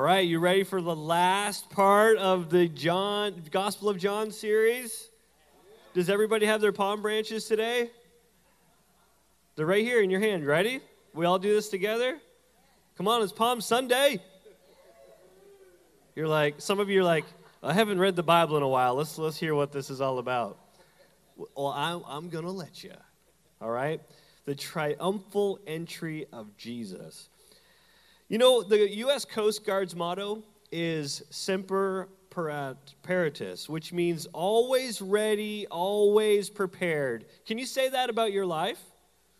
All 0.00 0.06
right, 0.06 0.28
you 0.28 0.38
ready 0.38 0.62
for 0.62 0.80
the 0.80 0.94
last 0.94 1.70
part 1.70 2.18
of 2.18 2.50
the 2.50 2.68
John 2.68 3.42
Gospel 3.50 3.88
of 3.88 3.98
John 3.98 4.30
series? 4.30 5.10
Does 5.92 6.08
everybody 6.08 6.46
have 6.46 6.60
their 6.60 6.70
palm 6.70 7.02
branches 7.02 7.46
today? 7.46 7.90
They're 9.56 9.66
right 9.66 9.82
here 9.82 10.00
in 10.00 10.08
your 10.08 10.20
hand. 10.20 10.46
Ready? 10.46 10.82
We 11.14 11.26
all 11.26 11.40
do 11.40 11.52
this 11.52 11.68
together? 11.68 12.16
Come 12.96 13.08
on, 13.08 13.24
it's 13.24 13.32
Palm 13.32 13.60
Sunday. 13.60 14.22
You're 16.14 16.28
like, 16.28 16.60
some 16.60 16.78
of 16.78 16.88
you 16.88 17.00
are 17.00 17.04
like, 17.04 17.24
I 17.60 17.72
haven't 17.72 17.98
read 17.98 18.14
the 18.14 18.22
Bible 18.22 18.56
in 18.56 18.62
a 18.62 18.68
while. 18.68 18.94
Let's 18.94 19.18
let's 19.18 19.36
hear 19.36 19.56
what 19.56 19.72
this 19.72 19.90
is 19.90 20.00
all 20.00 20.20
about. 20.20 20.60
Well, 21.56 21.72
I'm, 21.74 22.04
I'm 22.06 22.28
gonna 22.28 22.52
let 22.52 22.84
you. 22.84 22.92
All 23.60 23.70
right, 23.70 24.00
the 24.44 24.54
triumphal 24.54 25.58
entry 25.66 26.26
of 26.32 26.56
Jesus. 26.56 27.30
You 28.28 28.36
know, 28.36 28.62
the 28.62 28.94
U.S. 28.96 29.24
Coast 29.24 29.64
Guard's 29.64 29.96
motto 29.96 30.42
is 30.70 31.22
Semper 31.30 32.10
Paratus, 32.30 33.70
which 33.70 33.90
means 33.90 34.26
always 34.34 35.00
ready, 35.00 35.66
always 35.70 36.50
prepared. 36.50 37.24
Can 37.46 37.56
you 37.56 37.64
say 37.64 37.88
that 37.88 38.10
about 38.10 38.30
your 38.30 38.44
life? 38.44 38.78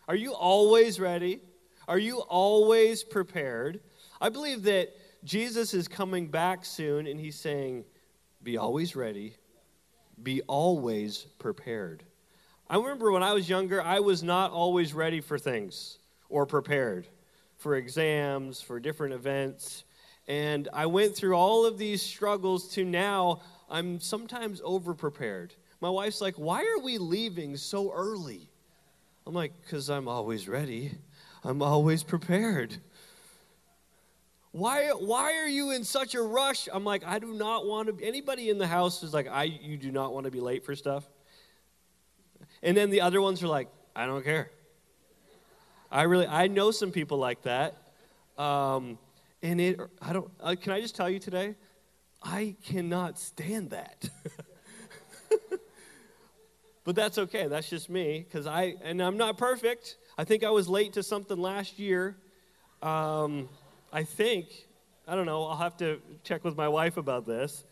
Are 0.08 0.14
you 0.14 0.32
always 0.32 0.98
ready? 0.98 1.40
Are 1.86 1.98
you 1.98 2.20
always 2.20 3.04
prepared? 3.04 3.80
I 4.22 4.30
believe 4.30 4.62
that 4.62 4.88
Jesus 5.22 5.74
is 5.74 5.86
coming 5.86 6.28
back 6.28 6.64
soon 6.64 7.06
and 7.06 7.20
he's 7.20 7.38
saying, 7.38 7.84
Be 8.42 8.56
always 8.56 8.96
ready, 8.96 9.34
be 10.22 10.40
always 10.46 11.26
prepared. 11.38 12.04
I 12.70 12.76
remember 12.78 13.12
when 13.12 13.22
I 13.22 13.34
was 13.34 13.50
younger, 13.50 13.82
I 13.82 14.00
was 14.00 14.22
not 14.22 14.50
always 14.50 14.94
ready 14.94 15.20
for 15.20 15.38
things 15.38 15.98
or 16.30 16.46
prepared 16.46 17.06
for 17.58 17.76
exams, 17.76 18.62
for 18.62 18.80
different 18.80 19.14
events. 19.14 19.84
And 20.26 20.68
I 20.72 20.86
went 20.86 21.14
through 21.14 21.34
all 21.34 21.66
of 21.66 21.78
these 21.78 22.00
struggles 22.02 22.68
to 22.74 22.84
now 22.84 23.42
I'm 23.68 24.00
sometimes 24.00 24.60
over 24.64 24.94
prepared. 24.94 25.54
My 25.80 25.90
wife's 25.90 26.20
like, 26.20 26.36
Why 26.36 26.62
are 26.62 26.82
we 26.82 26.98
leaving 26.98 27.56
so 27.56 27.92
early? 27.92 28.48
I'm 29.26 29.34
like, 29.34 29.52
Because 29.62 29.90
I'm 29.90 30.08
always 30.08 30.48
ready, 30.48 30.92
I'm 31.44 31.62
always 31.62 32.02
prepared. 32.02 32.76
Why, 34.52 34.88
why 34.88 35.34
are 35.34 35.46
you 35.46 35.72
in 35.72 35.84
such 35.84 36.14
a 36.14 36.22
rush? 36.22 36.68
I'm 36.72 36.82
like, 36.82 37.04
I 37.04 37.18
do 37.18 37.34
not 37.34 37.66
want 37.66 37.98
to. 37.98 38.04
Anybody 38.04 38.48
in 38.48 38.56
the 38.56 38.66
house 38.66 39.02
is 39.02 39.12
like, 39.12 39.28
I, 39.28 39.44
you 39.44 39.76
do 39.76 39.92
not 39.92 40.14
want 40.14 40.24
to 40.24 40.30
be 40.30 40.40
late 40.40 40.64
for 40.64 40.74
stuff. 40.74 41.06
And 42.62 42.76
then 42.76 42.88
the 42.90 43.02
other 43.02 43.20
ones 43.20 43.42
are 43.42 43.46
like, 43.46 43.68
I 43.94 44.06
don't 44.06 44.24
care. 44.24 44.50
I 45.90 46.02
really, 46.02 46.26
I 46.26 46.48
know 46.48 46.70
some 46.70 46.90
people 46.90 47.18
like 47.18 47.42
that. 47.42 47.76
Um, 48.36 48.98
and 49.42 49.60
it, 49.60 49.80
I 50.02 50.12
don't, 50.12 50.30
uh, 50.40 50.54
can 50.60 50.72
I 50.72 50.80
just 50.80 50.94
tell 50.94 51.08
you 51.08 51.18
today? 51.18 51.54
I 52.22 52.56
cannot 52.64 53.18
stand 53.18 53.70
that. 53.70 54.08
but 56.84 56.94
that's 56.94 57.18
okay. 57.18 57.46
That's 57.46 57.70
just 57.70 57.88
me. 57.88 58.24
Because 58.26 58.46
I, 58.46 58.74
and 58.82 59.02
I'm 59.02 59.16
not 59.16 59.38
perfect. 59.38 59.96
I 60.18 60.24
think 60.24 60.44
I 60.44 60.50
was 60.50 60.68
late 60.68 60.94
to 60.94 61.02
something 61.02 61.38
last 61.38 61.78
year. 61.78 62.16
Um, 62.82 63.48
I 63.92 64.02
think, 64.02 64.48
I 65.06 65.14
don't 65.14 65.26
know, 65.26 65.44
I'll 65.44 65.56
have 65.56 65.76
to 65.78 66.00
check 66.22 66.44
with 66.44 66.56
my 66.56 66.68
wife 66.68 66.96
about 66.96 67.26
this. 67.26 67.64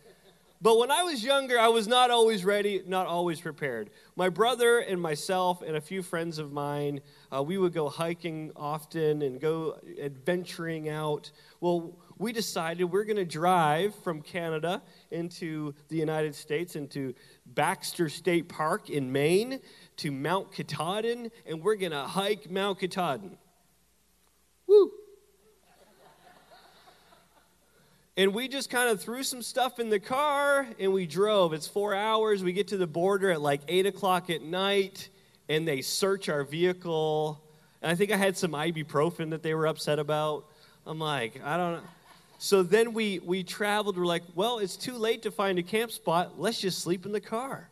But 0.61 0.79
when 0.79 0.91
I 0.91 1.03
was 1.03 1.23
younger, 1.23 1.59
I 1.59 1.69
was 1.69 1.87
not 1.87 2.11
always 2.11 2.45
ready, 2.45 2.83
not 2.87 3.07
always 3.07 3.41
prepared. 3.41 3.91
My 4.17 4.31
brother 4.31 4.79
and 4.79 5.01
myself 5.01 5.61
and 5.61 5.77
a 5.77 5.81
few 5.81 6.03
friends 6.03 6.39
of 6.39 6.51
mine, 6.51 7.01
uh, 7.35 7.43
we 7.43 7.59
would 7.59 7.75
go 7.75 7.89
hiking 7.89 8.53
often 8.57 9.21
and 9.21 9.39
go 9.39 9.79
adventuring 10.01 10.89
out. 10.89 11.31
Well, 11.61 11.99
we 12.17 12.33
decided 12.33 12.85
we're 12.85 13.05
going 13.05 13.17
to 13.17 13.27
drive 13.27 13.95
from 13.97 14.23
Canada 14.23 14.83
into 15.11 15.75
the 15.89 15.97
United 15.97 16.35
States, 16.35 16.75
into 16.75 17.15
Baxter 17.45 18.09
State 18.09 18.49
Park 18.49 18.89
in 18.89 19.13
Maine, 19.13 19.61
to 19.99 20.11
Mount 20.11 20.53
Katahdin, 20.53 21.31
and 21.45 21.63
we're 21.63 21.77
going 21.77 21.93
to 21.93 22.05
hike 22.05 22.51
Mount 22.51 22.79
Katahdin. 22.79 23.37
Woo! 24.67 24.91
And 28.19 28.33
we 28.33 28.49
just 28.49 28.71
kind 28.71 28.89
of 28.89 29.01
threw 29.01 29.23
some 29.23 29.43
stuff 29.43 29.79
in 29.79 29.91
the 29.91 30.01
car 30.01 30.67
and 30.79 30.93
we 30.93 31.07
drove. 31.07 31.53
It's 31.53 31.67
four 31.67 31.95
hours. 31.95 32.43
We 32.43 32.55
get 32.55 32.69
to 32.69 32.79
the 32.79 32.87
border 32.87 33.31
at 33.31 33.43
like 33.43 33.61
8 33.69 33.85
o'clock 33.85 34.31
at 34.31 34.43
night 34.43 35.11
and 35.51 35.69
they 35.69 35.83
search 35.83 36.31
our 36.31 36.43
vehicle. 36.43 37.43
And 37.83 37.93
I 37.93 37.95
think 37.95 38.11
I 38.11 38.17
had 38.17 38.39
some 38.39 38.53
ibuprofen 38.53 39.31
that 39.31 39.43
they 39.43 39.53
were 39.53 39.67
upset 39.67 39.99
about. 39.99 40.47
I'm 40.87 40.99
like, 40.99 41.43
I 41.45 41.59
don't 41.59 41.75
know. 41.75 41.89
So 42.39 42.63
then 42.63 42.95
we, 42.95 43.19
we 43.19 43.43
traveled. 43.43 43.99
We're 43.99 44.07
like, 44.07 44.23
well, 44.35 44.61
it's 44.61 44.77
too 44.77 44.97
late 44.97 45.23
to 45.23 45.31
find 45.31 45.59
a 45.59 45.63
camp 45.63 45.91
spot. 45.91 46.41
Let's 46.41 46.61
just 46.61 46.79
sleep 46.79 47.05
in 47.05 47.13
the 47.13 47.21
car. 47.21 47.69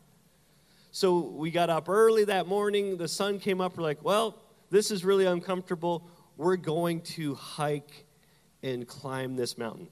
So 0.92 1.20
we 1.20 1.50
got 1.50 1.70
up 1.70 1.88
early 1.88 2.24
that 2.26 2.46
morning. 2.46 2.98
The 2.98 3.08
sun 3.08 3.38
came 3.38 3.62
up. 3.62 3.78
We're 3.78 3.82
like, 3.82 4.04
well, 4.04 4.38
this 4.70 4.90
is 4.90 5.06
really 5.06 5.24
uncomfortable. 5.24 6.06
We're 6.36 6.56
going 6.56 7.00
to 7.00 7.34
hike 7.34 8.04
and 8.62 8.86
climb 8.86 9.36
this 9.36 9.56
mountain 9.56 9.88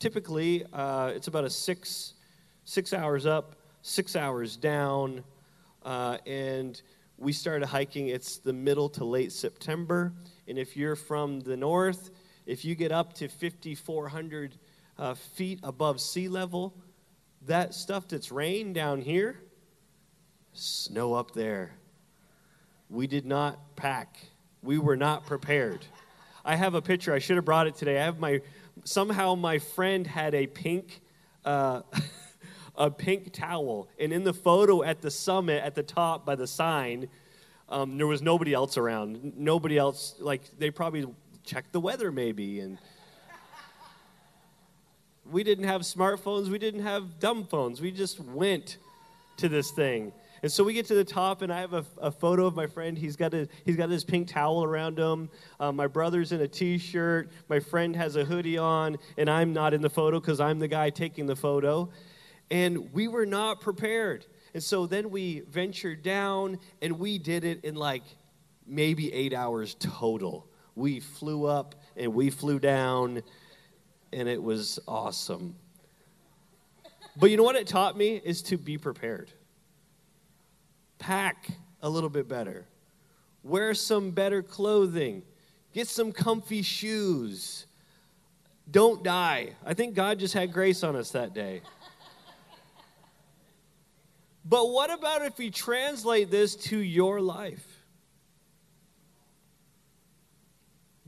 typically 0.00 0.64
uh, 0.72 1.12
it's 1.14 1.28
about 1.28 1.44
a 1.44 1.50
six 1.50 2.14
six 2.64 2.92
hours 2.92 3.26
up 3.26 3.54
six 3.82 4.16
hours 4.16 4.56
down 4.56 5.22
uh, 5.84 6.18
and 6.26 6.82
we 7.16 7.32
started 7.32 7.66
hiking. 7.66 8.08
It's 8.08 8.38
the 8.38 8.52
middle 8.52 8.88
to 8.88 9.04
late 9.04 9.30
september 9.30 10.12
and 10.48 10.58
if 10.58 10.76
you're 10.76 10.96
from 10.96 11.38
the 11.40 11.56
north 11.56 12.10
if 12.46 12.64
you 12.64 12.74
get 12.74 12.90
up 12.90 13.12
to 13.14 13.28
5400 13.28 14.56
uh, 14.98 15.14
feet 15.14 15.60
above 15.62 16.00
sea 16.00 16.28
level 16.28 16.74
that 17.46 17.74
stuff 17.74 18.08
that's 18.08 18.32
rain 18.32 18.72
down 18.72 19.00
here 19.00 19.40
snow 20.52 21.14
up 21.14 21.32
there. 21.32 21.72
We 22.88 23.06
did 23.06 23.24
not 23.24 23.76
pack. 23.76 24.18
We 24.62 24.78
were 24.78 24.96
not 24.96 25.26
prepared. 25.26 25.84
I 26.44 26.56
have 26.56 26.74
a 26.74 26.82
picture. 26.82 27.12
I 27.12 27.18
should 27.18 27.36
have 27.36 27.44
brought 27.44 27.66
it 27.66 27.76
today. 27.76 27.98
I 27.98 28.04
have 28.04 28.18
my 28.18 28.40
somehow 28.84 29.34
my 29.34 29.58
friend 29.58 30.06
had 30.06 30.34
a 30.34 30.46
pink 30.46 31.00
uh, 31.44 31.82
a 32.76 32.90
pink 32.90 33.32
towel. 33.32 33.88
And 33.98 34.12
in 34.12 34.24
the 34.24 34.32
photo 34.32 34.82
at 34.82 35.00
the 35.02 35.10
summit 35.10 35.62
at 35.62 35.74
the 35.74 35.82
top 35.82 36.24
by 36.24 36.34
the 36.34 36.46
sign 36.46 37.08
um, 37.68 37.98
there 37.98 38.06
was 38.06 38.20
nobody 38.20 38.52
else 38.52 38.76
around. 38.76 39.34
Nobody 39.36 39.78
else 39.78 40.16
like 40.18 40.42
they 40.58 40.70
probably 40.70 41.06
checked 41.44 41.72
the 41.72 41.80
weather 41.80 42.10
maybe 42.10 42.60
and 42.60 42.78
we 45.30 45.44
didn't 45.44 45.64
have 45.64 45.82
smartphones. 45.82 46.48
We 46.48 46.58
didn't 46.58 46.82
have 46.82 47.20
dumb 47.20 47.44
phones. 47.44 47.80
We 47.80 47.92
just 47.92 48.18
went 48.18 48.78
to 49.36 49.48
this 49.48 49.70
thing 49.70 50.12
and 50.42 50.50
so 50.50 50.64
we 50.64 50.72
get 50.72 50.86
to 50.86 50.94
the 50.94 51.04
top, 51.04 51.42
and 51.42 51.52
I 51.52 51.60
have 51.60 51.74
a, 51.74 51.84
a 51.98 52.10
photo 52.10 52.46
of 52.46 52.54
my 52.54 52.66
friend. 52.66 52.96
He's 52.96 53.16
got, 53.16 53.34
a, 53.34 53.46
he's 53.66 53.76
got 53.76 53.90
his 53.90 54.04
pink 54.04 54.28
towel 54.28 54.64
around 54.64 54.98
him. 54.98 55.28
Uh, 55.58 55.70
my 55.70 55.86
brother's 55.86 56.32
in 56.32 56.40
a 56.40 56.48
t 56.48 56.78
shirt. 56.78 57.30
My 57.48 57.60
friend 57.60 57.94
has 57.94 58.16
a 58.16 58.24
hoodie 58.24 58.56
on, 58.56 58.96
and 59.18 59.28
I'm 59.28 59.52
not 59.52 59.74
in 59.74 59.82
the 59.82 59.90
photo 59.90 60.18
because 60.18 60.40
I'm 60.40 60.58
the 60.58 60.68
guy 60.68 60.88
taking 60.88 61.26
the 61.26 61.36
photo. 61.36 61.90
And 62.50 62.92
we 62.94 63.06
were 63.06 63.26
not 63.26 63.60
prepared. 63.60 64.24
And 64.54 64.62
so 64.62 64.86
then 64.86 65.10
we 65.10 65.40
ventured 65.40 66.02
down, 66.02 66.58
and 66.80 66.98
we 66.98 67.18
did 67.18 67.44
it 67.44 67.64
in 67.64 67.74
like 67.74 68.02
maybe 68.66 69.12
eight 69.12 69.34
hours 69.34 69.76
total. 69.78 70.48
We 70.74 71.00
flew 71.00 71.44
up 71.44 71.74
and 71.96 72.14
we 72.14 72.30
flew 72.30 72.58
down, 72.58 73.22
and 74.12 74.26
it 74.26 74.42
was 74.42 74.78
awesome. 74.88 75.54
But 77.16 77.30
you 77.30 77.36
know 77.36 77.42
what 77.42 77.56
it 77.56 77.66
taught 77.66 77.98
me 77.98 78.22
is 78.24 78.40
to 78.42 78.56
be 78.56 78.78
prepared 78.78 79.30
pack 81.00 81.48
a 81.82 81.88
little 81.88 82.10
bit 82.10 82.28
better, 82.28 82.66
wear 83.42 83.74
some 83.74 84.12
better 84.12 84.42
clothing, 84.42 85.22
get 85.72 85.88
some 85.88 86.12
comfy 86.12 86.62
shoes. 86.62 87.66
Don't 88.70 89.02
die. 89.02 89.54
I 89.66 89.74
think 89.74 89.94
God 89.94 90.20
just 90.20 90.34
had 90.34 90.52
grace 90.52 90.84
on 90.84 90.94
us 90.94 91.10
that 91.10 91.34
day. 91.34 91.62
But 94.44 94.70
what 94.70 94.92
about 94.92 95.22
if 95.22 95.38
we 95.38 95.50
translate 95.50 96.30
this 96.30 96.54
to 96.56 96.78
your 96.78 97.20
life? 97.20 97.66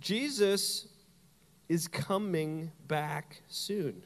Jesus 0.00 0.88
is 1.68 1.86
coming 1.86 2.72
back 2.88 3.42
soon. 3.46 4.02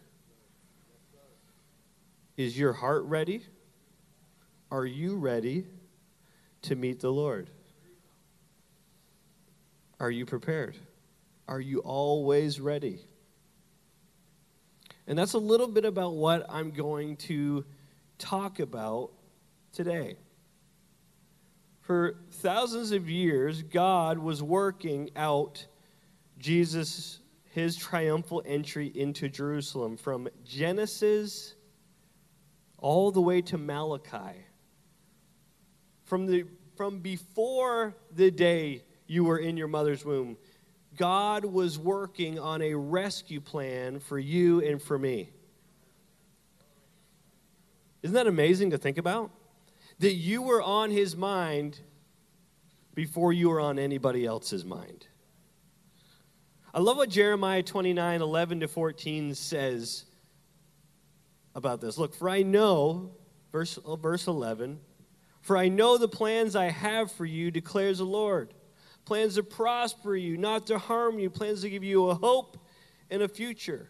Is 2.36 2.58
your 2.58 2.74
heart 2.74 3.04
ready? 3.04 3.42
Are 4.70 4.84
you 4.84 5.16
ready 5.16 5.64
to 6.66 6.76
meet 6.76 7.00
the 7.00 7.10
Lord? 7.10 7.50
Are 9.98 10.10
you 10.10 10.26
prepared? 10.26 10.76
Are 11.48 11.60
you 11.60 11.78
always 11.80 12.60
ready? 12.60 13.00
And 15.06 15.18
that's 15.18 15.34
a 15.34 15.38
little 15.38 15.68
bit 15.68 15.84
about 15.84 16.14
what 16.14 16.44
I'm 16.48 16.72
going 16.72 17.16
to 17.16 17.64
talk 18.18 18.58
about 18.58 19.12
today. 19.72 20.16
For 21.82 22.16
thousands 22.32 22.90
of 22.90 23.08
years, 23.08 23.62
God 23.62 24.18
was 24.18 24.42
working 24.42 25.10
out 25.14 25.64
Jesus, 26.38 27.20
his 27.52 27.76
triumphal 27.76 28.42
entry 28.44 28.88
into 28.92 29.28
Jerusalem 29.28 29.96
from 29.96 30.28
Genesis 30.44 31.54
all 32.78 33.12
the 33.12 33.20
way 33.20 33.40
to 33.42 33.56
Malachi. 33.56 34.44
From, 36.02 36.26
the, 36.26 36.44
from 36.76 37.00
before 37.00 37.94
the 38.14 38.30
day 38.30 38.82
you 39.06 39.24
were 39.24 39.38
in 39.38 39.56
your 39.56 39.68
mother's 39.68 40.04
womb, 40.04 40.36
God 40.96 41.44
was 41.44 41.78
working 41.78 42.38
on 42.38 42.62
a 42.62 42.74
rescue 42.74 43.40
plan 43.40 44.00
for 44.00 44.18
you 44.18 44.60
and 44.60 44.80
for 44.80 44.98
me. 44.98 45.30
Isn't 48.02 48.14
that 48.14 48.26
amazing 48.26 48.70
to 48.70 48.78
think 48.78 48.98
about? 48.98 49.30
That 49.98 50.12
you 50.12 50.42
were 50.42 50.62
on 50.62 50.90
his 50.90 51.16
mind 51.16 51.80
before 52.94 53.32
you 53.32 53.50
were 53.50 53.60
on 53.60 53.78
anybody 53.78 54.24
else's 54.24 54.64
mind. 54.64 55.06
I 56.72 56.80
love 56.80 56.98
what 56.98 57.08
Jeremiah 57.08 57.62
29 57.62 58.20
11 58.20 58.60
to 58.60 58.68
14 58.68 59.34
says 59.34 60.04
about 61.54 61.80
this. 61.80 61.96
Look, 61.96 62.14
for 62.14 62.28
I 62.28 62.42
know, 62.42 63.12
verse, 63.50 63.78
verse 64.00 64.26
11, 64.26 64.78
for 65.46 65.56
I 65.56 65.68
know 65.68 65.96
the 65.96 66.08
plans 66.08 66.56
I 66.56 66.70
have 66.70 67.12
for 67.12 67.24
you, 67.24 67.52
declares 67.52 67.98
the 67.98 68.04
Lord. 68.04 68.52
Plans 69.04 69.36
to 69.36 69.44
prosper 69.44 70.16
you, 70.16 70.36
not 70.36 70.66
to 70.66 70.76
harm 70.76 71.20
you, 71.20 71.30
plans 71.30 71.60
to 71.60 71.70
give 71.70 71.84
you 71.84 72.08
a 72.08 72.16
hope 72.16 72.58
and 73.10 73.22
a 73.22 73.28
future. 73.28 73.88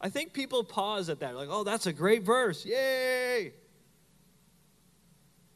I 0.00 0.08
think 0.08 0.32
people 0.32 0.64
pause 0.64 1.08
at 1.08 1.20
that, 1.20 1.36
like, 1.36 1.46
oh, 1.48 1.62
that's 1.62 1.86
a 1.86 1.92
great 1.92 2.24
verse. 2.24 2.66
Yay! 2.66 3.52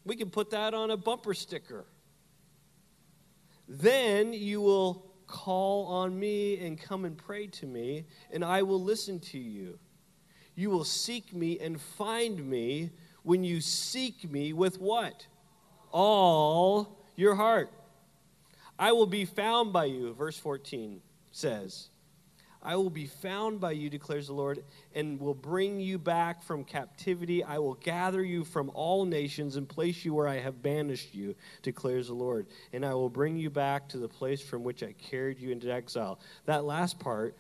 We 0.05 0.15
can 0.15 0.31
put 0.31 0.51
that 0.51 0.75
on 0.75 0.93
a 0.93 0.97
bumper 0.97 1.35
sticker. 1.35 1.85
Then 3.67 4.33
you 4.33 4.61
will 4.61 5.11
call 5.27 5.89
on 5.89 6.17
me 6.17 6.65
and 6.65 6.81
come 6.81 7.05
and 7.05 7.19
pray 7.19 7.49
to 7.49 7.67
me, 7.67 8.05
and 8.31 8.45
I 8.45 8.63
will 8.63 8.81
listen 8.81 9.19
to 9.19 9.39
you. 9.41 9.77
You 10.55 10.71
will 10.71 10.85
seek 10.85 11.35
me 11.35 11.59
and 11.59 11.81
find 11.81 12.49
me 12.49 12.93
when 13.25 13.43
you 13.43 13.61
seek 13.61 14.31
me 14.31 14.53
with 14.53 14.81
what? 14.81 15.27
All 15.91 17.01
your 17.17 17.35
heart. 17.35 17.71
I 18.79 18.93
will 18.93 19.07
be 19.07 19.25
found 19.25 19.73
by 19.73 19.87
you, 19.87 20.15
verse 20.15 20.39
14 20.39 21.01
says. 21.33 21.89
I 22.63 22.77
will 22.77 22.91
be 22.91 23.07
found 23.07 23.61
by 23.61 23.73
you, 23.73 23.91
declares 23.91 24.29
the 24.29 24.33
Lord, 24.33 24.65
and 24.95 25.21
will 25.21 25.35
bring 25.35 25.81
you 25.81 25.99
back 25.99 26.43
from 26.43 26.65
captivity. 26.65 27.45
I 27.45 27.59
will 27.59 27.75
gather 27.75 28.25
you 28.25 28.43
from 28.43 28.71
all 28.73 29.05
nations 29.05 29.57
and 29.57 29.69
place 29.69 30.03
you 30.03 30.15
where 30.15 30.27
I 30.27 30.39
have 30.39 30.63
banished 30.63 31.15
you, 31.15 31.35
declares 31.63 32.07
the 32.07 32.15
Lord. 32.15 32.47
And 32.73 32.85
I 32.85 32.95
will 32.95 33.11
bring 33.11 33.37
you 33.37 33.51
back 33.51 33.89
to 33.91 33.99
the 33.99 34.09
place 34.09 34.41
from 34.41 34.65
which 34.65 34.83
I 34.83 34.93
carried 34.93 35.39
you 35.39 35.51
into 35.51 35.71
exile. 35.71 36.19
That 36.47 36.65
last 36.65 36.99
part 36.99 37.37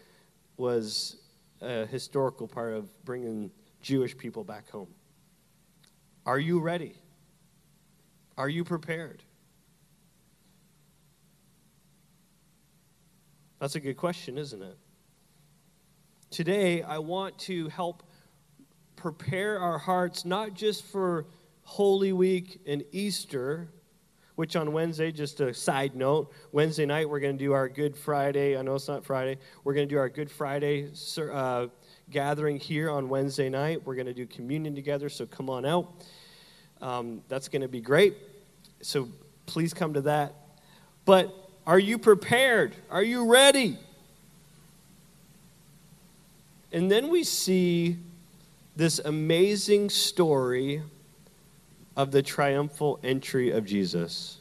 was 0.59 1.17
a 1.63 1.87
historical 1.87 2.47
part 2.47 2.75
of 2.75 3.05
bringing 3.07 3.51
Jewish 3.81 4.17
people 4.17 4.45
back 4.45 4.69
home. 4.69 4.89
Are 6.27 6.39
you 6.39 6.61
ready? 6.61 6.95
Are 8.39 8.49
you 8.49 8.65
prepared? 8.65 9.23
That's 13.61 13.75
a 13.75 13.81
good 13.81 13.97
question, 13.97 14.39
isn't 14.39 14.63
it? 14.63 14.77
Today, 16.31 16.83
I 16.83 16.99
want 16.99 17.39
to 17.41 17.69
help 17.69 18.03
prepare 18.97 19.59
our 19.59 19.79
hearts 19.79 20.25
not 20.25 20.55
just 20.55 20.85
for 20.85 21.27
Holy 21.63 22.13
Week 22.13 22.61
and 22.67 22.85
Easter, 22.93 23.69
which 24.35 24.57
on 24.57 24.73
Wednesday, 24.73 25.13
just 25.13 25.41
a 25.41 25.55
side 25.55 25.95
note, 25.95 26.33
Wednesday 26.53 26.87
night 26.87 27.09
we're 27.09 27.21
going 27.21 27.39
to 27.39 27.45
do 27.45 27.53
our 27.53 27.69
Good 27.69 27.97
Friday. 27.97 28.57
I 28.57 28.63
know 28.63 28.75
it's 28.75 28.89
not 28.89 29.05
Friday. 29.05 29.39
We're 29.63 29.75
going 29.75 29.89
to 29.89 29.95
do 29.95 29.99
our 29.99 30.09
Good 30.09 30.31
Friday 30.31 30.91
uh, 31.19 31.67
gathering 32.11 32.59
here 32.59 32.91
on 32.91 33.09
Wednesday 33.09 33.49
night. 33.49 33.85
We're 33.85 33.95
going 33.95 34.07
to 34.07 34.15
do 34.15 34.27
communion 34.27 34.75
together, 34.75 35.09
so 35.09 35.27
come 35.27 35.49
on 35.51 35.65
out. 35.65 35.93
Um, 36.81 37.23
that's 37.29 37.49
going 37.49 37.63
to 37.63 37.69
be 37.69 37.81
great. 37.81 38.15
So 38.83 39.09
please 39.47 39.73
come 39.73 39.95
to 39.95 40.03
that. 40.03 40.35
But 41.05 41.35
are 41.67 41.79
you 41.79 41.99
prepared? 41.99 42.75
Are 42.91 43.03
you 43.03 43.31
ready? 43.31 43.79
And 46.73 46.91
then 46.91 47.09
we 47.09 47.25
see 47.25 47.97
this 48.77 48.99
amazing 48.99 49.91
story 49.91 50.83
of 51.97 52.11
the 52.11 52.23
triumphal 52.23 52.99
entry 53.05 53.51
of 53.51 53.65
Jesus. 53.65 54.39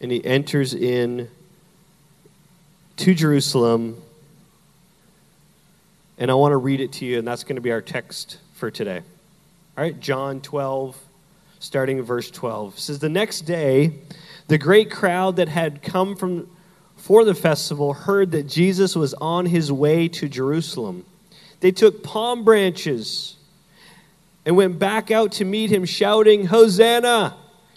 And 0.00 0.10
he 0.10 0.24
enters 0.24 0.74
in 0.74 1.28
to 2.96 3.14
Jerusalem. 3.14 4.02
And 6.18 6.30
I 6.30 6.34
want 6.34 6.52
to 6.52 6.56
read 6.56 6.80
it 6.80 6.92
to 6.92 7.04
you, 7.04 7.18
and 7.18 7.26
that's 7.26 7.42
going 7.42 7.56
to 7.56 7.62
be 7.62 7.72
our 7.72 7.80
text 7.80 8.38
for 8.54 8.70
today. 8.70 8.98
All 9.76 9.82
right, 9.82 9.98
John 9.98 10.40
12, 10.40 10.96
starting 11.58 11.98
in 11.98 12.04
verse 12.04 12.30
12. 12.30 12.74
It 12.74 12.80
says, 12.80 12.98
The 13.00 13.08
next 13.08 13.42
day, 13.42 13.94
the 14.46 14.58
great 14.58 14.90
crowd 14.90 15.36
that 15.36 15.48
had 15.48 15.82
come 15.82 16.14
from 16.14 16.48
for 16.96 17.24
the 17.24 17.34
festival 17.34 17.92
heard 17.92 18.30
that 18.30 18.44
Jesus 18.44 18.96
was 18.96 19.12
on 19.14 19.46
his 19.46 19.70
way 19.70 20.08
to 20.08 20.28
Jerusalem. 20.28 21.04
They 21.60 21.72
took 21.72 22.02
palm 22.02 22.44
branches 22.44 23.36
and 24.46 24.56
went 24.56 24.78
back 24.78 25.10
out 25.10 25.32
to 25.32 25.44
meet 25.44 25.70
him 25.70 25.84
shouting, 25.84 26.46
"Hosanna!" 26.46 27.34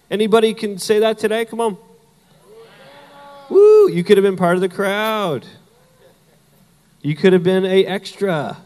Anybody 0.10 0.54
can 0.54 0.78
say 0.78 1.00
that 1.00 1.18
today? 1.18 1.44
Come 1.46 1.60
on. 1.60 1.78
Woo, 3.50 3.90
you 3.90 4.04
could 4.04 4.18
have 4.18 4.24
been 4.24 4.38
part 4.38 4.56
of 4.56 4.62
the 4.62 4.70
crowd. 4.70 5.46
You 7.08 7.16
could 7.16 7.32
have 7.32 7.44
been 7.44 7.64
a 7.64 7.86
extra. 7.86 8.58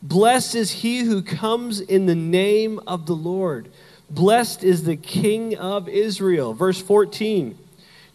Blessed 0.00 0.54
is 0.54 0.70
he 0.70 1.00
who 1.00 1.20
comes 1.20 1.78
in 1.78 2.06
the 2.06 2.14
name 2.14 2.80
of 2.86 3.04
the 3.04 3.14
Lord. 3.14 3.70
Blessed 4.08 4.64
is 4.64 4.84
the 4.84 4.96
King 4.96 5.58
of 5.58 5.90
Israel. 5.90 6.54
Verse 6.54 6.80
14. 6.80 7.58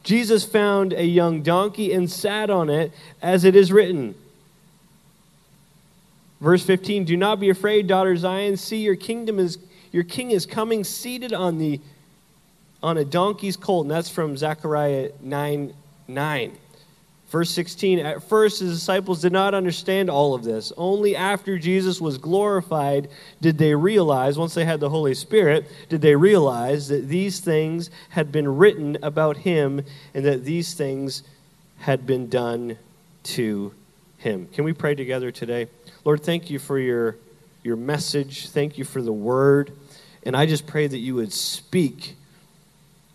Jesus 0.01 0.45
found 0.45 0.93
a 0.93 1.05
young 1.05 1.43
donkey 1.43 1.93
and 1.93 2.09
sat 2.09 2.49
on 2.49 2.71
it, 2.71 2.91
as 3.21 3.43
it 3.43 3.55
is 3.55 3.71
written. 3.71 4.15
Verse 6.41 6.65
15 6.65 7.05
Do 7.05 7.15
not 7.15 7.39
be 7.39 7.51
afraid, 7.51 7.85
daughter 7.85 8.17
Zion. 8.17 8.57
See, 8.57 8.77
your 8.77 8.95
kingdom 8.95 9.37
is 9.37 9.59
your 9.91 10.03
king 10.03 10.31
is 10.31 10.47
coming 10.47 10.83
seated 10.83 11.33
on 11.33 11.59
the 11.59 11.79
on 12.81 12.97
a 12.97 13.05
donkey's 13.05 13.57
colt. 13.57 13.83
And 13.83 13.91
that's 13.91 14.09
from 14.09 14.35
Zechariah 14.35 15.11
9 15.21 15.71
9. 16.07 16.57
Verse 17.29 17.51
16 17.51 17.99
At 17.99 18.23
first, 18.23 18.59
his 18.59 18.73
disciples 18.73 19.21
did 19.21 19.31
not 19.31 19.53
understand 19.53 20.09
all 20.09 20.33
of 20.33 20.43
this. 20.43 20.73
Only 20.77 21.15
after 21.15 21.57
Jesus 21.59 22.01
was 22.01 22.17
glorified 22.17 23.09
did 23.39 23.57
they 23.57 23.75
realize, 23.75 24.37
once 24.37 24.55
they 24.55 24.65
had 24.65 24.79
the 24.79 24.89
Holy 24.89 25.13
Spirit, 25.13 25.69
did 25.89 26.01
they 26.01 26.15
realize 26.15 26.87
that 26.87 27.07
these 27.07 27.39
things 27.39 27.89
had 28.09 28.31
been 28.31 28.57
written 28.57 28.97
about 29.03 29.37
him 29.37 29.83
and 30.13 30.25
that 30.25 30.43
these 30.43 30.73
things 30.73 31.23
had 31.77 32.05
been 32.05 32.27
done 32.29 32.77
to 33.23 33.73
him. 34.17 34.47
Can 34.47 34.65
we 34.65 34.73
pray 34.73 34.95
together 34.95 35.31
today? 35.31 35.67
Lord, 36.03 36.23
thank 36.23 36.49
you 36.49 36.59
for 36.59 36.79
your, 36.79 37.15
your 37.63 37.75
message. 37.75 38.49
Thank 38.49 38.77
you 38.77 38.83
for 38.83 39.01
the 39.01 39.13
word. 39.13 39.71
And 40.23 40.35
I 40.35 40.45
just 40.45 40.67
pray 40.67 40.87
that 40.87 40.97
you 40.97 41.15
would 41.15 41.31
speak 41.31 42.15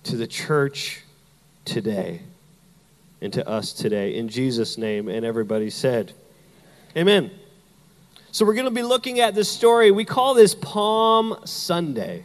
to 0.04 0.16
the 0.16 0.26
church 0.26 1.02
today 1.64 2.20
and 3.24 3.32
to 3.32 3.48
us 3.48 3.72
today. 3.72 4.14
In 4.14 4.28
Jesus' 4.28 4.76
name. 4.76 5.08
And 5.08 5.24
everybody 5.24 5.70
said, 5.70 6.12
Amen. 6.96 7.30
So 8.30 8.44
we're 8.44 8.54
going 8.54 8.66
to 8.66 8.70
be 8.70 8.82
looking 8.82 9.20
at 9.20 9.34
this 9.34 9.50
story. 9.50 9.90
We 9.90 10.04
call 10.04 10.34
this 10.34 10.54
Palm 10.54 11.36
Sunday. 11.44 12.24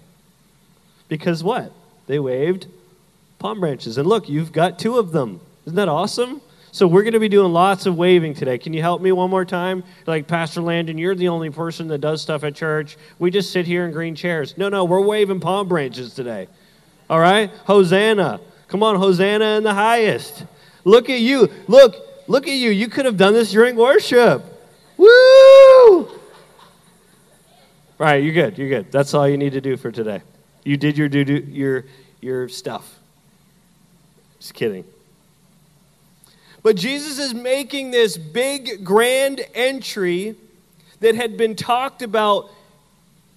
Because 1.07 1.43
what? 1.43 1.71
They 2.07 2.19
waved 2.19 2.67
palm 3.39 3.61
branches. 3.61 3.97
And 3.97 4.07
look, 4.07 4.27
you've 4.27 4.51
got 4.51 4.77
two 4.77 4.97
of 4.97 5.11
them. 5.11 5.39
Isn't 5.65 5.77
that 5.77 5.87
awesome? 5.87 6.41
So 6.71 6.85
we're 6.85 7.03
going 7.03 7.13
to 7.13 7.19
be 7.19 7.29
doing 7.29 7.53
lots 7.53 7.85
of 7.85 7.95
waving 7.95 8.35
today. 8.35 8.57
Can 8.57 8.73
you 8.73 8.81
help 8.81 9.01
me 9.01 9.11
one 9.11 9.29
more 9.29 9.45
time? 9.45 9.83
Like 10.05 10.27
Pastor 10.27 10.61
Landon, 10.61 10.97
you're 10.97 11.15
the 11.15 11.29
only 11.29 11.49
person 11.49 11.87
that 11.87 11.99
does 11.99 12.21
stuff 12.21 12.43
at 12.43 12.55
church. 12.55 12.97
We 13.17 13.31
just 13.31 13.51
sit 13.51 13.65
here 13.65 13.85
in 13.85 13.91
green 13.91 14.15
chairs. 14.15 14.55
No, 14.57 14.69
no, 14.69 14.83
we're 14.83 15.01
waving 15.01 15.39
palm 15.39 15.67
branches 15.67 16.13
today. 16.13 16.47
All 17.09 17.19
right? 17.19 17.49
Hosanna. 17.65 18.41
Come 18.67 18.83
on, 18.83 18.97
Hosanna 18.97 19.57
in 19.57 19.63
the 19.63 19.73
highest. 19.73 20.43
Look 20.85 21.09
at 21.09 21.19
you. 21.19 21.49
Look, 21.67 21.95
look 22.27 22.47
at 22.47 22.55
you. 22.55 22.69
You 22.69 22.87
could 22.87 23.05
have 23.05 23.17
done 23.17 23.33
this 23.33 23.51
during 23.51 23.75
worship. 23.75 24.43
Woo! 24.97 26.09
Right, 27.97 28.23
you're 28.23 28.33
good. 28.33 28.57
You're 28.57 28.69
good. 28.69 28.91
That's 28.91 29.13
all 29.13 29.27
you 29.27 29.37
need 29.37 29.53
to 29.53 29.61
do 29.61 29.75
for 29.75 29.91
today. 29.91 30.21
You 30.63 30.77
did 30.77 30.97
your 30.97 31.09
do 31.09 31.23
your 31.23 31.85
your 32.21 32.47
stuff. 32.49 32.99
Just 34.39 34.53
kidding. 34.53 34.85
But 36.63 36.75
Jesus 36.75 37.19
is 37.19 37.33
making 37.33 37.91
this 37.91 38.17
big 38.17 38.83
grand 38.83 39.41
entry 39.53 40.35
that 40.99 41.15
had 41.15 41.37
been 41.37 41.55
talked 41.55 42.01
about 42.01 42.51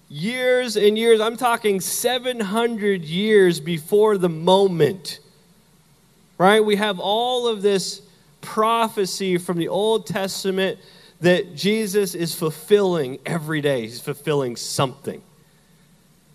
years 0.09 0.75
and 0.75 0.97
years. 0.97 1.21
I'm 1.21 1.37
talking 1.37 1.79
700 1.79 3.03
years 3.03 3.59
before 3.59 4.17
the 4.17 4.29
moment 4.29 5.19
right? 6.43 6.59
We 6.59 6.75
have 6.75 6.99
all 6.99 7.47
of 7.47 7.61
this 7.61 8.01
prophecy 8.41 9.37
from 9.37 9.57
the 9.57 9.69
Old 9.69 10.05
Testament 10.05 10.77
that 11.21 11.55
Jesus 11.55 12.15
is 12.15 12.35
fulfilling 12.35 13.19
every 13.25 13.61
day. 13.61 13.83
He's 13.83 14.01
fulfilling 14.01 14.57
something. 14.57 15.21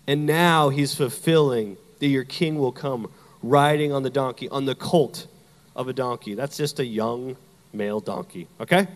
And 0.07 0.25
now 0.25 0.69
he's 0.69 0.95
fulfilling 0.95 1.77
that 1.99 2.07
your 2.07 2.23
king 2.23 2.57
will 2.57 2.71
come 2.71 3.11
riding 3.43 3.91
on 3.93 4.01
the 4.01 4.09
donkey, 4.09 4.49
on 4.49 4.65
the 4.65 4.73
colt 4.73 5.27
of 5.75 5.87
a 5.87 5.93
donkey. 5.93 6.33
That's 6.33 6.57
just 6.57 6.79
a 6.79 6.85
young 6.85 7.37
male 7.71 7.99
donkey, 7.99 8.47
okay? 8.59 8.87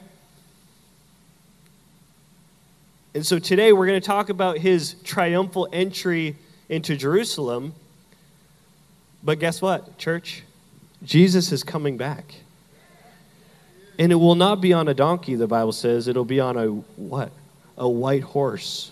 And 3.14 3.24
so 3.24 3.38
today 3.38 3.72
we're 3.72 3.86
going 3.86 4.02
to 4.02 4.08
talk 4.08 4.30
about 4.30 4.58
his 4.58 4.96
triumphal 5.04 5.70
entry 5.72 6.38
into 6.70 6.98
Jerusalem. 6.98 7.76
But 9.24 9.38
guess 9.38 9.62
what, 9.62 10.00
church? 10.00 10.42
Jesus 11.04 11.52
is 11.52 11.64
coming 11.64 11.98
back. 11.98 12.36
And 14.00 14.12
it 14.12 14.16
will 14.16 14.36
not 14.36 14.62
be 14.62 14.74
on 14.74 14.88
a 14.88 14.94
donkey, 14.94 15.36
the 15.36 15.48
Bible 15.48 15.72
says. 15.72 16.08
It'll 16.08 16.26
be 16.26 16.40
on 16.40 16.58
a 16.58 16.68
what? 16.68 17.32
A 17.78 17.88
white 17.88 18.24
horse. 18.24 18.92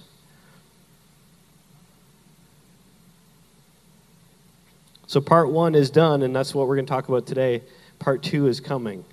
So 5.08 5.20
part 5.20 5.50
one 5.50 5.75
is 5.75 5.89
done, 5.89 6.22
and 6.22 6.36
that's 6.36 6.56
what 6.56 6.68
we're 6.68 6.75
going 6.75 6.86
to 6.86 6.89
talk 6.89 7.10
about 7.10 7.25
today. 7.25 7.63
Part 8.00 8.24
two 8.24 8.48
is 8.48 8.60
coming. 8.60 9.03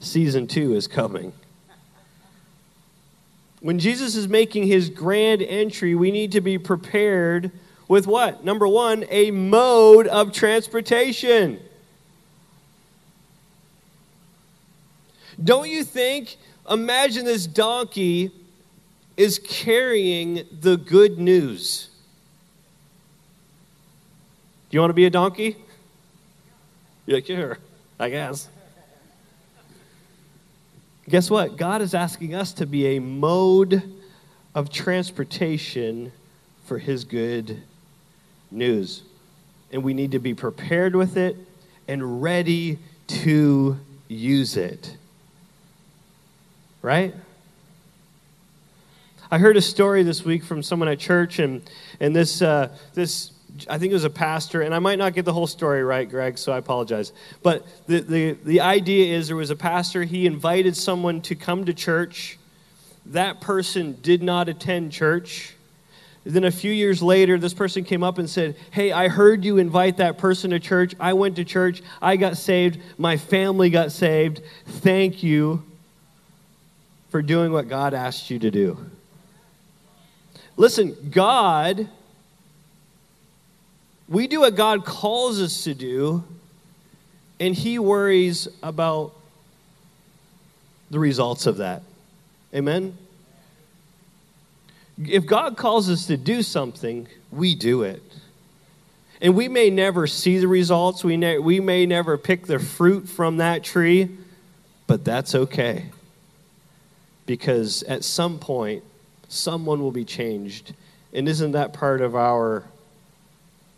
Season 0.00 0.46
two 0.46 0.74
is 0.74 0.88
coming. 0.88 1.32
When 3.60 3.78
Jesus 3.78 4.16
is 4.16 4.28
making 4.28 4.66
his 4.66 4.90
grand 4.90 5.42
entry, 5.42 5.94
we 5.94 6.10
need 6.10 6.32
to 6.32 6.40
be 6.40 6.58
prepared 6.58 7.50
with 7.88 8.06
what? 8.06 8.44
Number 8.44 8.66
one, 8.66 9.04
a 9.08 9.30
mode 9.30 10.06
of 10.08 10.32
transportation. 10.32 11.60
Don't 15.42 15.68
you 15.68 15.84
think? 15.84 16.36
Imagine 16.68 17.24
this 17.24 17.46
donkey 17.46 18.32
is 19.16 19.38
carrying 19.38 20.46
the 20.60 20.76
good 20.76 21.18
news. 21.18 21.90
Do 24.68 24.76
you 24.76 24.80
want 24.80 24.90
to 24.90 24.94
be 24.94 25.06
a 25.06 25.10
donkey? 25.10 25.56
You're 27.06 27.18
like, 27.18 27.26
sure, 27.26 27.58
I 28.00 28.10
guess. 28.10 28.48
Guess 31.08 31.30
what? 31.30 31.56
God 31.56 31.82
is 31.82 31.94
asking 31.94 32.34
us 32.34 32.52
to 32.54 32.66
be 32.66 32.96
a 32.96 32.98
mode 32.98 33.82
of 34.54 34.70
transportation 34.70 36.10
for 36.64 36.78
His 36.78 37.04
good 37.04 37.62
news. 38.50 39.02
And 39.70 39.84
we 39.84 39.94
need 39.94 40.12
to 40.12 40.18
be 40.18 40.34
prepared 40.34 40.96
with 40.96 41.16
it 41.16 41.36
and 41.86 42.22
ready 42.22 42.78
to 43.06 43.78
use 44.08 44.56
it 44.56 44.96
right? 46.82 47.14
I 49.30 49.38
heard 49.38 49.56
a 49.56 49.62
story 49.62 50.04
this 50.04 50.24
week 50.24 50.44
from 50.44 50.62
someone 50.62 50.88
at 50.88 51.00
church, 51.00 51.40
and, 51.40 51.68
and 51.98 52.14
this, 52.14 52.42
uh, 52.42 52.76
this, 52.94 53.32
I 53.68 53.76
think 53.76 53.90
it 53.90 53.94
was 53.94 54.04
a 54.04 54.10
pastor, 54.10 54.62
and 54.62 54.72
I 54.72 54.78
might 54.78 54.98
not 54.98 55.14
get 55.14 55.24
the 55.24 55.32
whole 55.32 55.48
story 55.48 55.82
right, 55.82 56.08
Greg, 56.08 56.38
so 56.38 56.52
I 56.52 56.58
apologize. 56.58 57.12
But 57.42 57.66
the, 57.88 58.00
the, 58.00 58.32
the 58.44 58.60
idea 58.60 59.16
is 59.16 59.26
there 59.26 59.36
was 59.36 59.50
a 59.50 59.56
pastor, 59.56 60.04
he 60.04 60.26
invited 60.26 60.76
someone 60.76 61.22
to 61.22 61.34
come 61.34 61.64
to 61.64 61.74
church. 61.74 62.38
That 63.06 63.40
person 63.40 63.98
did 64.00 64.22
not 64.22 64.48
attend 64.48 64.92
church. 64.92 65.54
Then 66.24 66.44
a 66.44 66.50
few 66.52 66.72
years 66.72 67.02
later, 67.02 67.36
this 67.36 67.54
person 67.54 67.84
came 67.84 68.04
up 68.04 68.18
and 68.18 68.30
said, 68.30 68.56
Hey, 68.72 68.90
I 68.90 69.06
heard 69.08 69.44
you 69.44 69.58
invite 69.58 69.98
that 69.98 70.18
person 70.18 70.50
to 70.50 70.58
church. 70.58 70.92
I 70.98 71.12
went 71.12 71.36
to 71.36 71.44
church. 71.44 71.82
I 72.02 72.16
got 72.16 72.36
saved. 72.36 72.80
My 72.98 73.16
family 73.16 73.70
got 73.70 73.92
saved. 73.92 74.40
Thank 74.66 75.22
you 75.22 75.62
for 77.10 77.22
doing 77.22 77.52
what 77.52 77.68
God 77.68 77.94
asked 77.94 78.30
you 78.30 78.38
to 78.40 78.50
do. 78.50 78.78
Listen, 80.56 80.96
God, 81.10 81.88
we 84.08 84.26
do 84.26 84.40
what 84.40 84.56
God 84.56 84.84
calls 84.84 85.40
us 85.40 85.64
to 85.64 85.74
do, 85.74 86.24
and 87.38 87.54
He 87.54 87.78
worries 87.78 88.48
about 88.62 89.12
the 90.90 90.98
results 90.98 91.46
of 91.46 91.58
that. 91.58 91.82
Amen? 92.54 92.96
If 94.98 95.26
God 95.26 95.56
calls 95.56 95.90
us 95.90 96.06
to 96.06 96.16
do 96.16 96.42
something, 96.42 97.06
we 97.30 97.54
do 97.54 97.82
it. 97.82 98.02
And 99.20 99.34
we 99.34 99.48
may 99.48 99.68
never 99.68 100.06
see 100.06 100.38
the 100.38 100.48
results, 100.48 101.04
we, 101.04 101.16
ne- 101.16 101.38
we 101.38 101.60
may 101.60 101.86
never 101.86 102.16
pick 102.16 102.46
the 102.46 102.58
fruit 102.58 103.08
from 103.08 103.38
that 103.38 103.62
tree, 103.62 104.16
but 104.86 105.04
that's 105.04 105.34
okay 105.34 105.90
because 107.26 107.82
at 107.82 108.04
some 108.04 108.38
point, 108.38 108.82
someone 109.28 109.80
will 109.80 109.92
be 109.92 110.04
changed. 110.04 110.72
And 111.12 111.28
isn't 111.28 111.52
that 111.52 111.72
part 111.72 112.00
of 112.00 112.14
our 112.14 112.64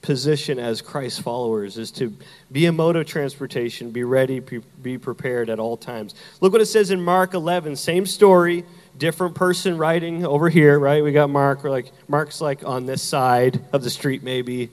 position 0.03 0.59
as 0.59 0.81
Christ 0.81 1.23
followers 1.23 1.77
is 1.77 1.91
to 1.93 2.15
be 2.53 2.67
a 2.67 2.73
mode 2.73 2.97
of 2.97 3.07
transportation, 3.07 3.91
be 3.91 4.05
ready, 4.05 4.41
be 4.41 4.99
prepared 4.99 5.51
at 5.51 5.59
all 5.59 5.77
times. 5.77 6.15
Look 6.41 6.53
what 6.53 6.61
it 6.61 6.67
says 6.67 6.91
in 6.91 7.03
Mark 7.03 7.35
11, 7.35 7.77
same 7.77 8.07
story, 8.07 8.65
different 8.97 9.35
person 9.35 9.77
writing 9.77 10.25
over 10.25 10.49
here, 10.49 10.79
right? 10.79 11.03
We 11.03 11.13
got 11.13 11.31
Mark, 11.31 11.65
we're 11.65 11.71
like 11.71 11.93
Mark's 12.07 12.41
like 12.41 12.65
on 12.65 12.87
this 12.87 13.03
side 13.03 13.61
of 13.73 13.83
the 13.83 13.91
street 13.91 14.23
maybe. 14.23 14.71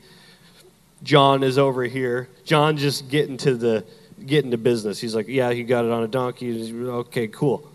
John 1.03 1.43
is 1.43 1.57
over 1.57 1.83
here. 1.83 2.29
John 2.45 2.77
just 2.77 3.09
getting 3.09 3.37
to 3.37 3.55
the 3.55 3.83
getting 4.25 4.51
to 4.51 4.57
business. 4.57 4.99
He's 4.99 5.13
like, 5.13 5.27
"Yeah, 5.27 5.51
he 5.51 5.61
got 5.61 5.85
it 5.85 5.91
on 5.91 6.01
a 6.01 6.07
donkey." 6.07 6.73
Okay, 6.73 7.27
cool 7.27 7.69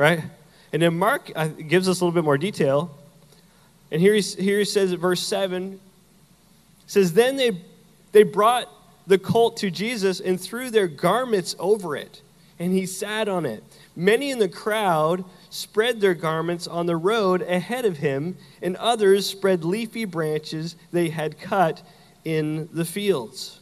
right? 0.00 0.22
And 0.72 0.80
then 0.80 0.98
Mark 0.98 1.30
uh, 1.36 1.48
gives 1.48 1.86
us 1.86 2.00
a 2.00 2.04
little 2.04 2.14
bit 2.14 2.24
more 2.24 2.38
detail. 2.38 2.96
And 3.90 4.00
here 4.00 4.14
he, 4.14 4.22
here 4.22 4.58
he 4.58 4.64
says 4.64 4.94
at 4.94 4.98
verse 4.98 5.20
7 5.20 5.78
says, 6.86 7.12
Then 7.12 7.36
they, 7.36 7.60
they 8.12 8.22
brought 8.22 8.66
the 9.06 9.18
colt 9.18 9.58
to 9.58 9.70
Jesus 9.70 10.18
and 10.18 10.40
threw 10.40 10.70
their 10.70 10.86
garments 10.88 11.54
over 11.58 11.96
it, 11.96 12.22
and 12.58 12.72
he 12.72 12.86
sat 12.86 13.28
on 13.28 13.44
it. 13.44 13.62
Many 13.94 14.30
in 14.30 14.38
the 14.38 14.48
crowd 14.48 15.22
spread 15.50 16.00
their 16.00 16.14
garments 16.14 16.66
on 16.66 16.86
the 16.86 16.96
road 16.96 17.42
ahead 17.42 17.84
of 17.84 17.98
him, 17.98 18.38
and 18.62 18.76
others 18.76 19.26
spread 19.26 19.64
leafy 19.64 20.06
branches 20.06 20.76
they 20.92 21.10
had 21.10 21.38
cut 21.38 21.82
in 22.24 22.70
the 22.72 22.86
fields. 22.86 23.59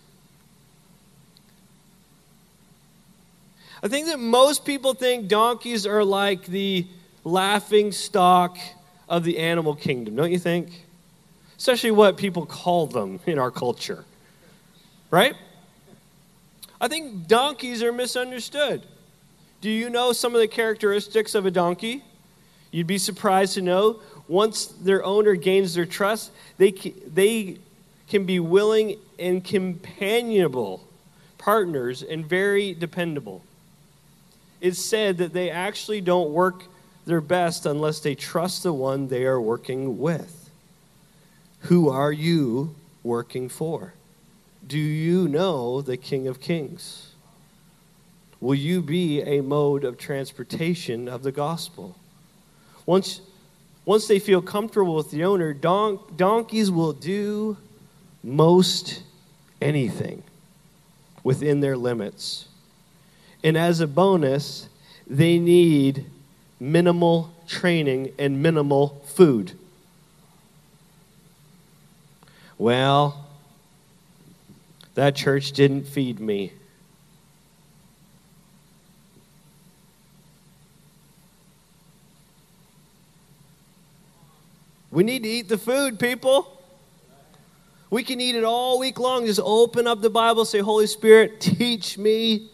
I 3.83 3.89
think 3.89 4.07
that 4.07 4.19
most 4.19 4.65
people 4.65 4.95
think 4.95 5.29
donkeys 5.29 5.87
are 5.87 6.03
like 6.03 6.47
the 6.47 6.87
laughing 7.23 7.93
stock 7.93 8.59
of 9.09 9.23
the 9.25 9.39
animal 9.39 9.75
kingdom, 9.75 10.17
don't 10.17 10.33
you 10.33 10.39
think? 10.39 10.85
Especially 11.57 11.93
what 11.93 12.17
people 12.17 12.45
call 12.45 12.87
them 12.87 13.21
in 13.27 13.39
our 13.39 13.51
culture, 13.51 14.05
right? 15.11 15.35
I 16.81 16.89
think 16.89 17.29
donkeys 17.29 17.83
are 17.83 17.93
misunderstood. 17.93 18.83
Do 19.61 19.71
you 19.71 19.91
know 19.91 20.13
some 20.13 20.35
of 20.35 20.41
the 20.41 20.49
characteristics 20.49 21.35
of 21.35 21.47
a 21.47 21.51
donkey? 21.51 22.05
You'd 22.71 22.87
be 22.87 22.99
surprised 22.99 23.55
to 23.55 23.63
know 23.63 24.01
once 24.27 24.67
their 24.67 25.05
owner 25.05 25.35
gains 25.35 25.75
their 25.75 25.87
trust, 25.87 26.31
they, 26.59 26.73
they 26.73 27.59
can 28.09 28.25
be 28.25 28.41
willing 28.41 28.99
and 29.19 29.43
companionable 29.43 30.87
partners 31.39 32.03
and 32.03 32.27
very 32.27 32.75
dependable 32.75 33.43
it's 34.61 34.79
said 34.79 35.19
that 35.19 35.33
they 35.33 35.51
actually 35.51 36.01
don't 36.01 36.31
work 36.31 36.65
their 37.07 37.21
best 37.21 37.67
unless 37.67 38.01
they 38.01 38.15
trust 38.15 38.63
the 38.63 38.73
one 38.73 39.09
they 39.09 39.25
are 39.25 39.41
working 39.41 39.99
with. 39.99 40.51
Who 41.63 41.89
are 41.89 42.13
you 42.13 42.75
working 43.03 43.49
for? 43.49 43.95
Do 44.67 44.79
you 44.79 45.29
know 45.29 45.81
the 45.81 45.97
King 45.97 46.29
of 46.29 46.41
Kings? 46.41 47.13
Will 48.41 48.55
you 48.55 48.83
be 48.83 49.23
a 49.23 49.41
mode 49.41 49.85
of 49.85 49.99
transportation 49.99 51.09
of 51.09 51.23
the 51.23 51.33
gospel? 51.33 51.97
Once, 52.87 53.21
once 53.85 54.07
they 54.07 54.19
feel 54.19 54.43
comfortable 54.43 54.95
with 54.95 55.11
the 55.11 55.25
owner, 55.25 55.53
don- 55.53 55.99
donkeys 56.17 56.71
will 56.71 56.93
do 56.93 57.57
most 58.23 59.03
anything 59.61 60.23
within 61.25 61.61
their 61.61 61.77
limits. 61.77 62.48
And 63.43 63.57
as 63.57 63.81
a 63.81 63.87
bonus, 63.87 64.69
they 65.07 65.39
need 65.39 66.07
minimal 66.61 67.33
training 67.47 68.13
and 68.19 68.43
minimal 68.43 69.01
food. 69.07 69.53
Well, 72.59 73.27
that 74.95 75.15
church 75.15 75.53
didn't 75.53 75.85
feed 75.85 76.19
me. 76.19 76.53
We 84.91 85.05
need 85.05 85.23
to 85.23 85.29
eat 85.29 85.49
the 85.49 85.59
food, 85.59 86.01
people. 86.01 86.61
We 87.91 88.03
can 88.03 88.21
eat 88.21 88.35
it 88.35 88.43
all 88.43 88.79
week 88.79 88.99
long. 88.99 89.27
Just 89.27 89.41
open 89.43 89.87
up 89.87 90.01
the 90.01 90.11
Bible, 90.11 90.45
say, 90.45 90.59
Holy 90.59 90.87
Spirit, 90.87 91.41
teach 91.41 91.97
me. 91.97 92.49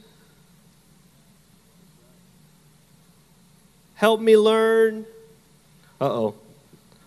Help 3.95 4.21
me 4.21 4.37
learn. 4.37 5.07
Uh 6.01 6.05
oh. 6.05 6.35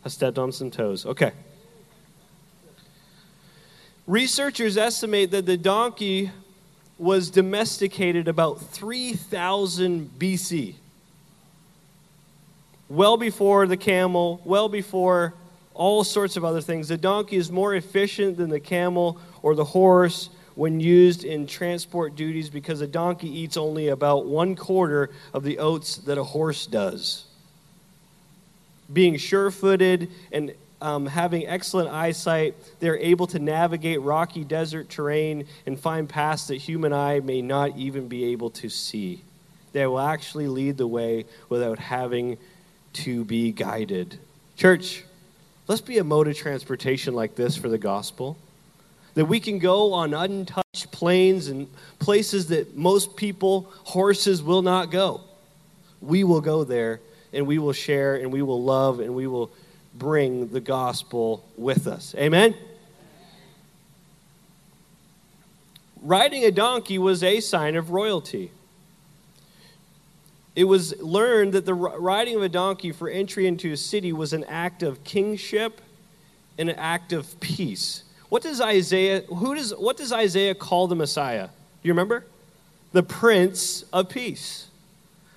I 0.05 0.09
stepped 0.09 0.37
on 0.37 0.51
some 0.51 0.71
toes. 0.71 1.05
Okay. 1.05 1.31
Researchers 4.05 4.77
estimate 4.77 5.31
that 5.31 5.45
the 5.45 5.57
donkey 5.57 6.31
was 6.97 7.29
domesticated 7.29 8.27
about 8.27 8.61
3000 8.61 10.09
BC. 10.17 10.75
Well 12.89 13.17
before 13.17 13.67
the 13.67 13.75
camel, 13.75 14.41
well 14.45 14.69
before 14.69 15.33
all 15.73 16.05
sorts 16.05 16.37
of 16.37 16.45
other 16.45 16.61
things. 16.61 16.87
The 16.87 16.97
donkey 16.97 17.35
is 17.35 17.51
more 17.51 17.75
efficient 17.75 18.37
than 18.37 18.49
the 18.49 18.61
camel 18.61 19.19
or 19.41 19.55
the 19.55 19.65
horse 19.65 20.29
when 20.57 20.79
used 20.79 21.23
in 21.23 21.45
transport 21.45 22.15
duties 22.15 22.49
because 22.49 22.81
a 22.81 22.87
donkey 22.87 23.29
eats 23.29 23.57
only 23.57 23.89
about 23.89 24.25
one 24.25 24.55
quarter 24.55 25.11
of 25.31 25.43
the 25.43 25.59
oats 25.59 25.97
that 25.97 26.17
a 26.17 26.23
horse 26.23 26.65
does. 26.65 27.25
Being 28.91 29.17
sure 29.17 29.51
footed 29.51 30.09
and 30.31 30.55
um, 30.81 31.05
having 31.05 31.45
excellent 31.45 31.89
eyesight, 31.89 32.55
they're 32.79 32.97
able 32.97 33.27
to 33.27 33.37
navigate 33.37 34.01
rocky 34.01 34.43
desert 34.43 34.89
terrain 34.89 35.45
and 35.67 35.79
find 35.79 36.09
paths 36.09 36.47
that 36.47 36.55
human 36.55 36.91
eye 36.91 37.19
may 37.19 37.43
not 37.43 37.77
even 37.77 38.07
be 38.07 38.25
able 38.25 38.49
to 38.49 38.67
see. 38.67 39.21
They 39.73 39.85
will 39.85 39.99
actually 39.99 40.47
lead 40.47 40.77
the 40.77 40.87
way 40.87 41.25
without 41.49 41.77
having 41.77 42.39
to 42.93 43.23
be 43.25 43.51
guided. 43.51 44.17
Church, 44.55 45.03
let's 45.67 45.81
be 45.81 45.99
a 45.99 46.03
mode 46.03 46.27
of 46.27 46.35
transportation 46.35 47.13
like 47.13 47.35
this 47.35 47.55
for 47.55 47.69
the 47.69 47.77
gospel. 47.77 48.39
That 49.17 49.25
we 49.25 49.39
can 49.39 49.59
go 49.59 49.93
on 49.93 50.13
untouched 50.13 50.91
plains 50.91 51.47
and 51.47 51.67
places 51.99 52.47
that 52.47 52.77
most 52.77 53.15
people, 53.17 53.71
horses, 53.83 54.41
will 54.41 54.61
not 54.61 54.91
go. 54.91 55.21
We 56.01 56.23
will 56.23 56.41
go 56.41 56.63
there 56.63 57.01
and 57.33 57.45
we 57.45 57.57
will 57.57 57.73
share 57.73 58.15
and 58.15 58.31
we 58.31 58.41
will 58.41 58.63
love 58.63 58.99
and 58.99 59.15
we 59.15 59.27
will 59.27 59.51
bring 59.95 60.49
the 60.49 60.61
gospel 60.61 61.43
with 61.57 61.87
us. 61.87 62.15
Amen? 62.17 62.55
Riding 66.01 66.45
a 66.45 66.51
donkey 66.51 66.97
was 66.97 67.23
a 67.23 67.39
sign 67.39 67.75
of 67.75 67.89
royalty 67.89 68.51
it 70.57 70.63
was 70.63 70.99
learned 70.99 71.53
that 71.53 71.67
the 71.67 71.73
riding 71.75 72.35
of 72.35 72.41
a 72.41 72.49
donkey 72.49 72.91
for 72.91 73.07
entry 73.07 73.45
into 73.45 73.71
a 73.71 73.77
city 73.77 74.11
was 74.11 74.33
an 74.33 74.43
act 74.45 74.81
of 74.81 75.03
kingship 75.03 75.81
and 76.57 76.67
an 76.67 76.75
act 76.77 77.13
of 77.13 77.39
peace. 77.39 78.01
What 78.29 78.43
does 78.43 78.59
Isaiah 78.59 79.21
who 79.21 79.55
does 79.55 79.73
what 79.75 79.97
does 79.97 80.11
Isaiah 80.11 80.55
call 80.55 80.87
the 80.87 80.95
Messiah? 80.95 81.47
Do 81.47 81.87
you 81.87 81.93
remember? 81.93 82.25
The 82.91 83.03
prince 83.03 83.83
of 83.93 84.09
peace. 84.09 84.67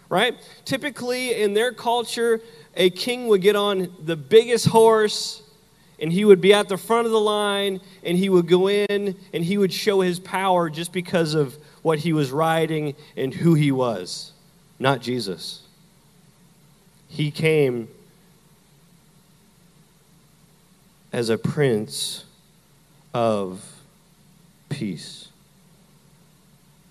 Right? 0.08 0.36
Typically 0.64 1.40
in 1.40 1.54
their 1.54 1.72
culture, 1.72 2.40
a 2.74 2.90
king 2.90 3.28
would 3.28 3.42
get 3.42 3.54
on 3.54 3.92
the 4.04 4.16
biggest 4.16 4.66
horse 4.66 5.42
and 6.00 6.12
he 6.12 6.24
would 6.24 6.40
be 6.40 6.52
at 6.52 6.68
the 6.68 6.76
front 6.76 7.06
of 7.06 7.12
the 7.12 7.20
line 7.20 7.80
and 8.02 8.16
he 8.16 8.28
would 8.28 8.48
go 8.48 8.68
in 8.68 9.16
and 9.32 9.44
he 9.44 9.56
would 9.56 9.72
show 9.72 10.00
his 10.00 10.18
power 10.18 10.68
just 10.68 10.92
because 10.92 11.34
of 11.34 11.56
what 11.82 12.00
he 12.00 12.12
was 12.12 12.32
riding 12.32 12.94
and 13.16 13.32
who 13.32 13.54
he 13.54 13.70
was 13.70 14.32
not 14.80 15.02
Jesus. 15.02 15.60
He 17.06 17.30
came 17.30 17.88
as 21.12 21.28
a 21.28 21.36
prince 21.36 22.24
of 23.14 23.64
peace. 24.68 25.28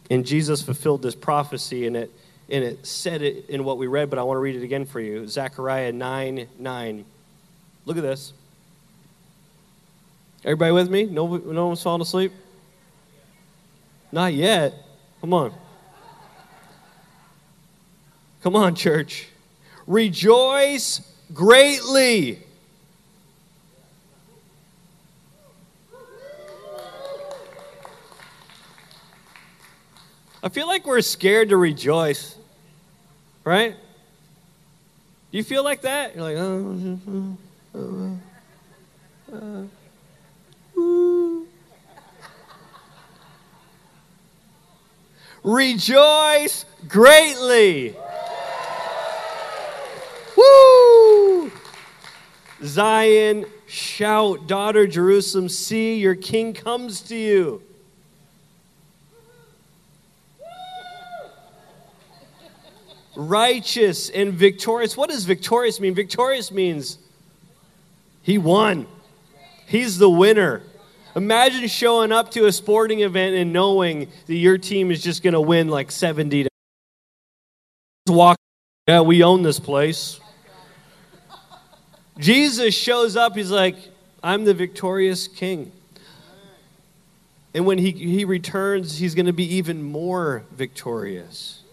And 0.09 0.25
Jesus 0.25 0.61
fulfilled 0.61 1.01
this 1.01 1.15
prophecy, 1.15 1.85
and 1.85 1.95
it, 1.95 2.11
and 2.49 2.63
it 2.63 2.85
said 2.85 3.21
it 3.21 3.49
in 3.49 3.63
what 3.63 3.77
we 3.77 3.87
read, 3.87 4.09
but 4.09 4.17
I 4.19 4.23
want 4.23 4.37
to 4.37 4.41
read 4.41 4.55
it 4.55 4.63
again 4.63 4.85
for 4.85 4.99
you. 4.99 5.27
Zechariah 5.27 5.91
9 5.91 6.47
9. 6.57 7.05
Look 7.85 7.97
at 7.97 8.03
this. 8.03 8.33
Everybody 10.43 10.71
with 10.71 10.89
me? 10.89 11.05
No, 11.05 11.37
no 11.37 11.67
one's 11.67 11.83
falling 11.83 12.01
asleep? 12.01 12.31
Not 14.11 14.33
yet. 14.33 14.73
Come 15.21 15.33
on. 15.33 15.53
Come 18.41 18.55
on, 18.55 18.73
church. 18.73 19.27
Rejoice 19.85 21.01
greatly. 21.33 22.41
I 30.41 30.49
feel 30.49 30.67
like 30.67 30.87
we're 30.87 31.01
scared 31.01 31.49
to 31.49 31.57
rejoice, 31.57 32.35
right? 33.43 33.75
Do 35.31 35.37
you 35.37 35.43
feel 35.43 35.63
like 35.63 35.81
that? 35.81 36.15
You're 36.15 36.23
like, 36.23 36.37
oh, 36.37 37.37
uh, 37.75 39.35
uh, 39.35 39.37
uh, 39.37 39.63
Rejoice 45.43 46.65
greatly. 46.87 47.95
Woo! 50.37 51.51
Zion, 52.63 53.45
shout, 53.67 54.47
daughter 54.47 54.87
Jerusalem, 54.87 55.49
see 55.49 55.95
your 55.95 56.15
king 56.15 56.53
comes 56.53 57.01
to 57.01 57.15
you. 57.15 57.61
Righteous 63.19 64.09
and 64.09 64.31
victorious. 64.31 64.95
What 64.95 65.09
does 65.09 65.25
victorious 65.25 65.81
mean? 65.81 65.93
Victorious 65.93 66.51
means 66.51 66.97
he 68.21 68.37
won. 68.37 68.87
He's 69.67 69.97
the 69.97 70.09
winner. 70.09 70.61
Imagine 71.17 71.67
showing 71.67 72.13
up 72.13 72.31
to 72.31 72.45
a 72.45 72.51
sporting 72.53 73.01
event 73.01 73.35
and 73.35 73.51
knowing 73.51 74.07
that 74.27 74.35
your 74.35 74.57
team 74.57 74.89
is 74.89 75.03
just 75.03 75.21
going 75.21 75.33
to 75.33 75.41
win 75.41 75.67
like 75.67 75.91
70 75.91 76.43
to 76.43 76.49
walk. 78.07 78.37
Yeah, 78.87 79.01
we 79.01 79.21
own 79.21 79.43
this 79.43 79.59
place. 79.59 80.21
Jesus 82.17 82.73
shows 82.73 83.17
up, 83.17 83.35
he's 83.35 83.51
like, 83.51 83.75
I'm 84.23 84.45
the 84.45 84.53
victorious 84.53 85.27
king. 85.27 85.73
And 87.53 87.65
when 87.65 87.79
he, 87.79 87.91
he 87.91 88.23
returns, 88.23 88.97
he's 88.97 89.13
going 89.13 89.25
to 89.25 89.33
be 89.33 89.55
even 89.55 89.83
more 89.83 90.43
victorious. 90.51 91.63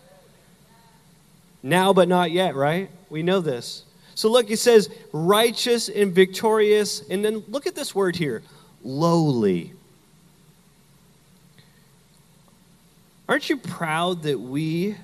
Now, 1.66 1.92
but 1.92 2.07
not 2.07 2.31
yet, 2.31 2.55
right? 2.55 2.88
We 3.11 3.24
know 3.24 3.40
this. 3.40 3.83
So 4.14 4.31
look, 4.31 4.48
he 4.48 4.55
says, 4.55 4.88
righteous 5.12 5.88
and 5.88 6.14
victorious. 6.14 7.02
And 7.11 7.24
then 7.24 7.42
look 7.48 7.66
at 7.66 7.74
this 7.74 7.92
word 7.92 8.14
here 8.14 8.44
lowly. 8.85 9.72
Aren't 13.29 13.50
you 13.50 13.57
proud 13.57 14.22
that 14.22 14.38
we, 14.38 14.96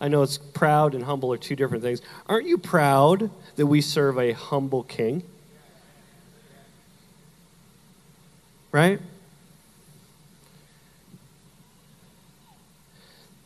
I 0.00 0.08
know 0.08 0.22
it's 0.22 0.38
proud 0.38 0.94
and 0.94 1.04
humble 1.04 1.30
are 1.34 1.36
two 1.36 1.54
different 1.54 1.84
things. 1.84 2.00
Aren't 2.26 2.46
you 2.46 2.56
proud 2.56 3.30
that 3.56 3.66
we 3.66 3.82
serve 3.82 4.18
a 4.18 4.32
humble 4.32 4.84
king? 4.84 5.22
Right? 8.72 9.00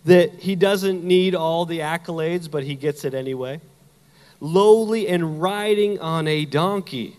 That 0.07 0.33
he 0.35 0.57
doesn't 0.57 1.05
need 1.05 1.35
all 1.35 1.66
the 1.66 1.81
accolades, 1.81 2.51
but 2.51 2.64
he 2.64 2.75
gets 2.75 3.05
it 3.05 3.14
anyway. 3.14 3.61
Lowly 4.40 5.07
and 5.09 5.40
riding 5.40 5.99
on 6.01 6.27
a 6.27 6.45
donkey, 6.45 7.16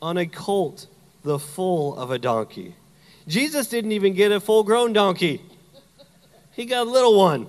on 0.00 0.16
a 0.16 0.26
colt, 0.26 0.86
the 1.24 1.38
foal 1.38 1.96
of 1.96 2.10
a 2.10 2.18
donkey. 2.18 2.74
Jesus 3.26 3.66
didn't 3.66 3.92
even 3.92 4.14
get 4.14 4.32
a 4.32 4.40
full 4.40 4.62
grown 4.62 4.92
donkey, 4.92 5.42
he 6.52 6.66
got 6.66 6.86
a 6.86 6.90
little 6.90 7.18
one. 7.18 7.48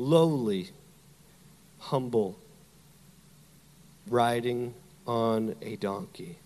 lowly, 0.00 0.70
humble, 1.78 2.38
riding 4.08 4.74
on 5.06 5.54
a 5.60 5.76
donkey. 5.76 6.38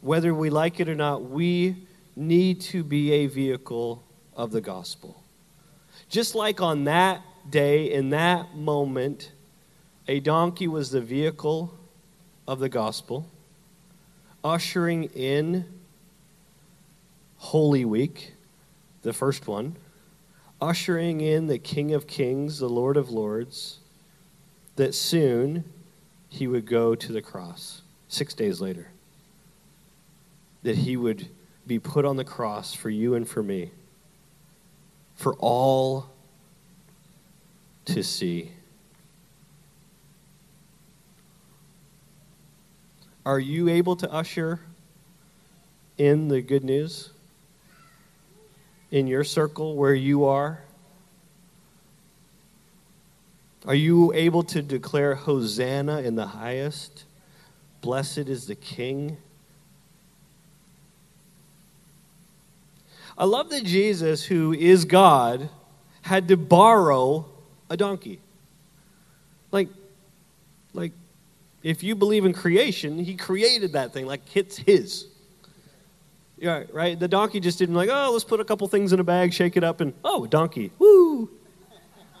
Whether 0.00 0.34
we 0.34 0.50
like 0.50 0.80
it 0.80 0.88
or 0.88 0.94
not, 0.94 1.22
we 1.22 1.76
need 2.16 2.60
to 2.62 2.82
be 2.82 3.12
a 3.12 3.26
vehicle 3.26 4.02
of 4.36 4.50
the 4.50 4.60
gospel. 4.60 5.22
Just 6.08 6.34
like 6.34 6.60
on 6.60 6.84
that 6.84 7.22
day, 7.48 7.92
in 7.92 8.10
that 8.10 8.54
moment, 8.56 9.32
a 10.08 10.20
donkey 10.20 10.66
was 10.66 10.90
the 10.90 11.00
vehicle 11.00 11.72
of 12.48 12.58
the 12.58 12.68
gospel, 12.68 13.26
ushering 14.42 15.04
in 15.04 15.64
Holy 17.36 17.84
Week, 17.84 18.34
the 19.02 19.12
first 19.12 19.46
one 19.46 19.76
ushering 20.60 21.20
in 21.20 21.46
the 21.46 21.58
King 21.58 21.94
of 21.94 22.06
Kings, 22.06 22.58
the 22.58 22.68
Lord 22.68 22.96
of 22.96 23.10
Lords, 23.10 23.78
that 24.76 24.94
soon 24.94 25.64
he 26.28 26.46
would 26.46 26.66
go 26.66 26.94
to 26.94 27.12
the 27.12 27.22
cross, 27.22 27.82
six 28.08 28.34
days 28.34 28.60
later. 28.60 28.88
That 30.62 30.76
he 30.76 30.96
would 30.96 31.28
be 31.66 31.78
put 31.78 32.04
on 32.04 32.16
the 32.16 32.24
cross 32.24 32.74
for 32.74 32.90
you 32.90 33.14
and 33.14 33.28
for 33.28 33.42
me, 33.42 33.70
for 35.14 35.34
all 35.34 36.10
to 37.86 38.02
see. 38.02 38.52
Are 43.24 43.38
you 43.38 43.68
able 43.68 43.96
to 43.96 44.10
usher 44.10 44.60
in 45.98 46.28
the 46.28 46.40
good 46.40 46.64
news 46.64 47.10
in 48.90 49.06
your 49.06 49.24
circle 49.24 49.76
where 49.76 49.94
you 49.94 50.24
are? 50.24 50.60
Are 53.66 53.74
you 53.74 54.12
able 54.14 54.42
to 54.44 54.62
declare 54.62 55.14
Hosanna 55.14 56.00
in 56.00 56.14
the 56.16 56.26
highest? 56.26 57.04
Blessed 57.82 58.28
is 58.28 58.46
the 58.46 58.54
King. 58.54 59.18
I 63.20 63.24
love 63.24 63.50
that 63.50 63.64
Jesus, 63.64 64.24
who 64.24 64.54
is 64.54 64.86
God, 64.86 65.50
had 66.00 66.28
to 66.28 66.38
borrow 66.38 67.26
a 67.68 67.76
donkey. 67.76 68.18
Like, 69.52 69.68
like, 70.72 70.92
if 71.62 71.82
you 71.82 71.94
believe 71.94 72.24
in 72.24 72.32
creation, 72.32 72.98
he 72.98 73.16
created 73.16 73.74
that 73.74 73.92
thing, 73.92 74.06
like 74.06 74.22
it's 74.34 74.56
his. 74.56 75.06
Yeah, 76.38 76.64
right? 76.72 76.98
The 76.98 77.08
donkey 77.08 77.40
just 77.40 77.58
didn't 77.58 77.74
like, 77.74 77.90
oh, 77.92 78.08
let's 78.10 78.24
put 78.24 78.40
a 78.40 78.44
couple 78.44 78.66
things 78.68 78.94
in 78.94 79.00
a 79.00 79.04
bag, 79.04 79.34
shake 79.34 79.58
it 79.58 79.64
up, 79.64 79.82
and 79.82 79.92
oh, 80.02 80.24
donkey. 80.24 80.72
Woo! 80.78 81.28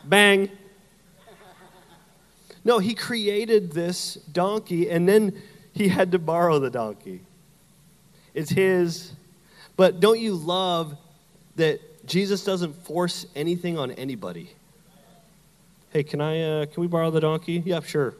Bang. 0.04 0.50
No, 2.62 2.78
he 2.78 2.94
created 2.94 3.72
this 3.72 4.16
donkey 4.16 4.90
and 4.90 5.08
then 5.08 5.40
he 5.72 5.88
had 5.88 6.12
to 6.12 6.18
borrow 6.18 6.58
the 6.58 6.68
donkey. 6.68 7.22
It's 8.34 8.50
his. 8.50 9.14
But 9.80 9.98
don't 9.98 10.20
you 10.20 10.34
love 10.34 10.94
that 11.56 12.06
Jesus 12.06 12.44
doesn't 12.44 12.74
force 12.84 13.24
anything 13.34 13.78
on 13.78 13.92
anybody? 13.92 14.50
Hey, 15.88 16.02
can 16.02 16.20
I 16.20 16.42
uh, 16.42 16.66
can 16.66 16.82
we 16.82 16.86
borrow 16.86 17.10
the 17.10 17.20
donkey? 17.20 17.62
Yeah, 17.64 17.80
sure. 17.80 18.12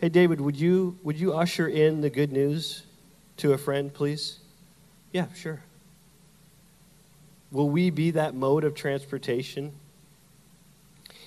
Hey 0.00 0.08
David, 0.08 0.40
would 0.40 0.54
you 0.54 0.96
would 1.02 1.18
you 1.18 1.32
usher 1.32 1.66
in 1.66 2.00
the 2.00 2.10
good 2.10 2.30
news 2.30 2.84
to 3.38 3.54
a 3.54 3.58
friend, 3.58 3.92
please? 3.92 4.38
Yeah, 5.10 5.26
sure. 5.34 5.64
Will 7.50 7.68
we 7.68 7.90
be 7.90 8.12
that 8.12 8.36
mode 8.36 8.62
of 8.62 8.76
transportation? 8.76 9.72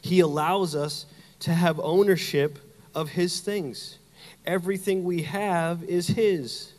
He 0.02 0.22
allows 0.22 0.76
us 0.78 1.08
to 1.40 1.54
have 1.54 1.78
ownership 1.82 2.58
of 2.96 3.10
His 3.10 3.42
things. 3.42 4.00
Everything 4.46 5.04
we 5.04 5.24
have 5.24 5.84
is 5.84 6.08
His. 6.08 6.72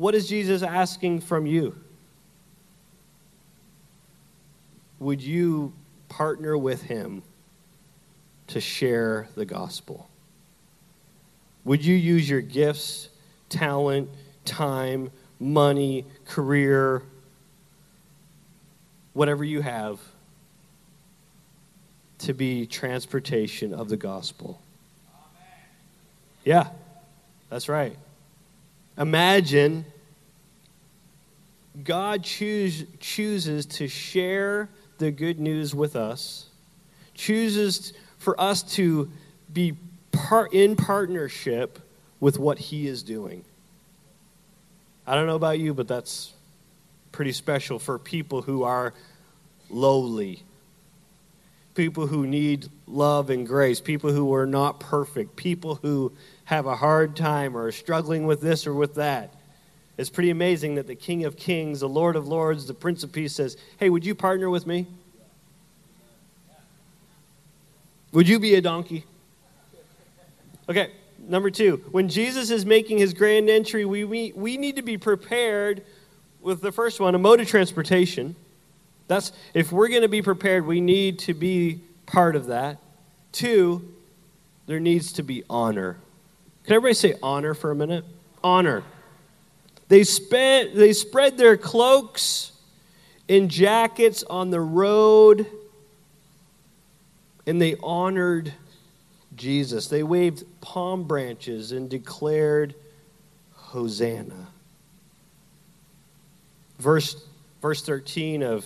What 0.00 0.14
is 0.14 0.26
Jesus 0.26 0.62
asking 0.62 1.20
from 1.20 1.44
you? 1.44 1.76
Would 4.98 5.20
you 5.20 5.74
partner 6.08 6.56
with 6.56 6.80
Him 6.80 7.22
to 8.46 8.62
share 8.62 9.28
the 9.34 9.44
gospel? 9.44 10.08
Would 11.66 11.84
you 11.84 11.94
use 11.94 12.30
your 12.30 12.40
gifts, 12.40 13.10
talent, 13.50 14.08
time, 14.46 15.10
money, 15.38 16.06
career, 16.24 17.02
whatever 19.12 19.44
you 19.44 19.60
have? 19.60 20.00
to 22.18 22.34
be 22.34 22.66
transportation 22.66 23.72
of 23.72 23.88
the 23.88 23.96
gospel. 23.96 24.60
Yeah, 26.44 26.68
that's 27.48 27.66
right. 27.66 27.96
Imagine 29.00 29.86
God 31.82 32.22
choose, 32.22 32.84
chooses 33.00 33.64
to 33.64 33.88
share 33.88 34.68
the 34.98 35.10
good 35.10 35.40
news 35.40 35.74
with 35.74 35.96
us, 35.96 36.50
chooses 37.14 37.94
for 38.18 38.38
us 38.38 38.62
to 38.74 39.10
be 39.50 39.74
part, 40.12 40.52
in 40.52 40.76
partnership 40.76 41.78
with 42.20 42.38
what 42.38 42.58
He 42.58 42.86
is 42.86 43.02
doing. 43.02 43.42
I 45.06 45.14
don't 45.14 45.26
know 45.26 45.36
about 45.36 45.58
you, 45.58 45.72
but 45.72 45.88
that's 45.88 46.34
pretty 47.10 47.32
special 47.32 47.78
for 47.78 47.98
people 47.98 48.42
who 48.42 48.64
are 48.64 48.92
lowly 49.70 50.42
people 51.74 52.06
who 52.06 52.26
need 52.26 52.68
love 52.86 53.30
and 53.30 53.46
grace, 53.46 53.80
people 53.80 54.12
who 54.12 54.34
are 54.34 54.46
not 54.46 54.80
perfect, 54.80 55.36
people 55.36 55.76
who 55.76 56.12
have 56.50 56.66
a 56.66 56.74
hard 56.74 57.14
time 57.14 57.56
or 57.56 57.66
are 57.66 57.72
struggling 57.72 58.26
with 58.26 58.40
this 58.40 58.66
or 58.66 58.74
with 58.74 58.96
that. 58.96 59.32
It's 59.96 60.10
pretty 60.10 60.30
amazing 60.30 60.74
that 60.74 60.88
the 60.88 60.96
King 60.96 61.24
of 61.24 61.36
Kings, 61.36 61.78
the 61.78 61.88
Lord 61.88 62.16
of 62.16 62.26
Lords, 62.26 62.66
the 62.66 62.74
Prince 62.74 63.04
of 63.04 63.12
Peace 63.12 63.32
says, 63.32 63.56
Hey, 63.78 63.88
would 63.88 64.04
you 64.04 64.16
partner 64.16 64.50
with 64.50 64.66
me? 64.66 64.88
Would 68.10 68.28
you 68.28 68.40
be 68.40 68.56
a 68.56 68.60
donkey? 68.60 69.04
Okay, 70.68 70.90
number 71.20 71.50
two. 71.50 71.84
When 71.92 72.08
Jesus 72.08 72.50
is 72.50 72.66
making 72.66 72.98
his 72.98 73.14
grand 73.14 73.48
entry, 73.48 73.84
we, 73.84 74.02
we, 74.02 74.32
we 74.34 74.56
need 74.56 74.74
to 74.74 74.82
be 74.82 74.98
prepared 74.98 75.84
with 76.40 76.62
the 76.62 76.72
first 76.72 76.98
one, 76.98 77.14
a 77.14 77.18
mode 77.18 77.38
of 77.38 77.46
transportation. 77.46 78.34
That's 79.06 79.30
if 79.54 79.70
we're 79.70 79.88
going 79.88 80.02
to 80.02 80.08
be 80.08 80.20
prepared, 80.20 80.66
we 80.66 80.80
need 80.80 81.20
to 81.20 81.32
be 81.34 81.80
part 82.06 82.34
of 82.34 82.46
that. 82.46 82.78
Two, 83.30 83.94
there 84.66 84.80
needs 84.80 85.12
to 85.12 85.22
be 85.22 85.44
honor. 85.48 85.98
Can 86.64 86.74
everybody 86.74 86.94
say 86.94 87.14
honor 87.22 87.54
for 87.54 87.70
a 87.70 87.74
minute? 87.74 88.04
Honor. 88.42 88.82
They 89.88 90.04
spent 90.04 90.74
they 90.74 90.92
spread 90.92 91.36
their 91.36 91.56
cloaks 91.56 92.52
and 93.28 93.50
jackets 93.50 94.22
on 94.22 94.50
the 94.50 94.60
road 94.60 95.46
and 97.46 97.60
they 97.60 97.76
honored 97.82 98.52
Jesus. 99.34 99.88
They 99.88 100.02
waved 100.02 100.44
palm 100.60 101.04
branches 101.04 101.72
and 101.72 101.88
declared 101.88 102.74
Hosanna. 103.52 104.48
Verse 106.78 107.16
verse 107.60 107.82
13 107.82 108.42
of 108.42 108.64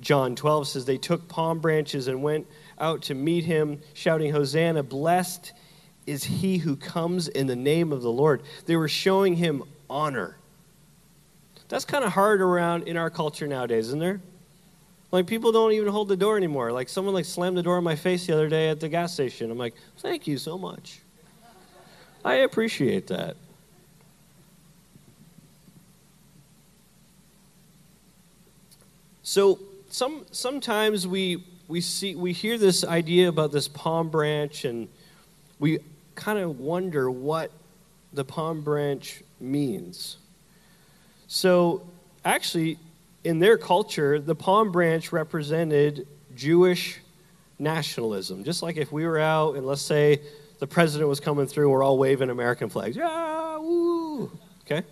John 0.00 0.34
12 0.34 0.68
says, 0.68 0.84
They 0.84 0.98
took 0.98 1.28
palm 1.28 1.60
branches 1.60 2.08
and 2.08 2.22
went 2.22 2.46
out 2.78 3.02
to 3.02 3.14
meet 3.14 3.44
him, 3.44 3.80
shouting, 3.94 4.32
Hosanna, 4.32 4.82
blessed 4.82 5.52
is 6.06 6.24
he 6.24 6.58
who 6.58 6.76
comes 6.76 7.28
in 7.28 7.46
the 7.46 7.56
name 7.56 7.92
of 7.92 8.02
the 8.02 8.10
Lord. 8.10 8.42
They 8.66 8.76
were 8.76 8.88
showing 8.88 9.36
him 9.36 9.62
honor. 9.88 10.36
That's 11.68 11.84
kind 11.84 12.04
of 12.04 12.12
hard 12.12 12.40
around 12.40 12.88
in 12.88 12.96
our 12.96 13.10
culture 13.10 13.46
nowadays, 13.46 13.88
isn't 13.88 14.00
there? 14.00 14.20
Like 15.10 15.26
people 15.26 15.52
don't 15.52 15.72
even 15.72 15.88
hold 15.88 16.08
the 16.08 16.16
door 16.16 16.36
anymore. 16.36 16.72
Like 16.72 16.88
someone 16.88 17.14
like 17.14 17.24
slammed 17.24 17.56
the 17.56 17.62
door 17.62 17.78
in 17.78 17.84
my 17.84 17.96
face 17.96 18.26
the 18.26 18.32
other 18.32 18.48
day 18.48 18.68
at 18.68 18.80
the 18.80 18.88
gas 18.88 19.12
station. 19.14 19.50
I'm 19.50 19.58
like, 19.58 19.74
thank 19.98 20.26
you 20.26 20.38
so 20.38 20.58
much. 20.58 21.00
I 22.24 22.36
appreciate 22.36 23.06
that. 23.08 23.36
So 29.22 29.58
some 29.88 30.26
sometimes 30.32 31.06
we 31.06 31.44
we 31.68 31.80
see 31.80 32.14
we 32.14 32.32
hear 32.32 32.58
this 32.58 32.84
idea 32.84 33.28
about 33.28 33.52
this 33.52 33.68
palm 33.68 34.08
branch 34.10 34.64
and 34.64 34.88
we 35.58 35.78
kind 36.14 36.38
of 36.38 36.60
wonder 36.60 37.10
what 37.10 37.50
the 38.12 38.24
palm 38.24 38.62
branch 38.62 39.22
means. 39.40 40.18
So 41.26 41.86
actually 42.24 42.78
in 43.24 43.38
their 43.38 43.58
culture 43.58 44.20
the 44.20 44.34
palm 44.34 44.70
branch 44.72 45.12
represented 45.12 46.06
Jewish 46.34 47.00
nationalism. 47.58 48.44
Just 48.44 48.62
like 48.62 48.76
if 48.76 48.92
we 48.92 49.06
were 49.06 49.18
out 49.18 49.56
and 49.56 49.66
let's 49.66 49.82
say 49.82 50.20
the 50.58 50.66
president 50.66 51.08
was 51.08 51.20
coming 51.20 51.46
through, 51.46 51.70
we're 51.70 51.82
all 51.82 51.98
waving 51.98 52.30
American 52.30 52.68
flags. 52.68 52.96
Yeah, 52.96 53.58
woo. 53.58 54.30
Okay? 54.64 54.84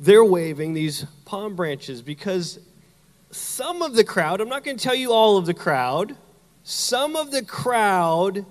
they're 0.00 0.24
waving 0.24 0.72
these 0.72 1.04
palm 1.26 1.54
branches 1.54 2.00
because 2.00 2.58
some 3.30 3.82
of 3.82 3.94
the 3.94 4.02
crowd, 4.02 4.40
I'm 4.40 4.48
not 4.48 4.64
going 4.64 4.78
to 4.78 4.82
tell 4.82 4.94
you 4.94 5.12
all 5.12 5.36
of 5.36 5.44
the 5.44 5.54
crowd, 5.54 6.16
some 6.62 7.16
of 7.16 7.30
the 7.30 7.42
crowd 7.42 8.44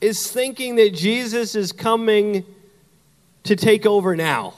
is 0.00 0.30
thinking 0.30 0.76
that 0.76 0.94
Jesus 0.94 1.54
is 1.54 1.72
coming 1.72 2.44
to 3.44 3.56
take 3.56 3.86
over 3.86 4.16
now. 4.16 4.54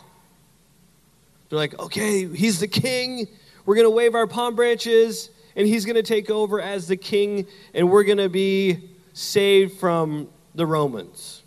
They're 1.49 1.59
like, 1.59 1.79
okay, 1.79 2.27
he's 2.27 2.61
the 2.61 2.69
king. 2.69 3.29
We're 3.65 3.77
going 3.77 3.87
to 3.87 3.91
wave 3.91 4.15
our 4.15 4.27
palm 4.27 4.57
branches, 4.57 5.31
and 5.55 5.67
he's 5.67 5.85
going 5.85 5.97
to 5.97 6.03
take 6.03 6.31
over 6.31 6.61
as 6.61 6.89
the 6.89 6.97
king, 6.97 7.47
and 7.75 7.91
we're 7.91 8.05
going 8.05 8.19
to 8.19 8.29
be 8.29 8.89
saved 9.13 9.79
from 9.79 10.29
the 10.55 10.67
Romans. 10.67 11.43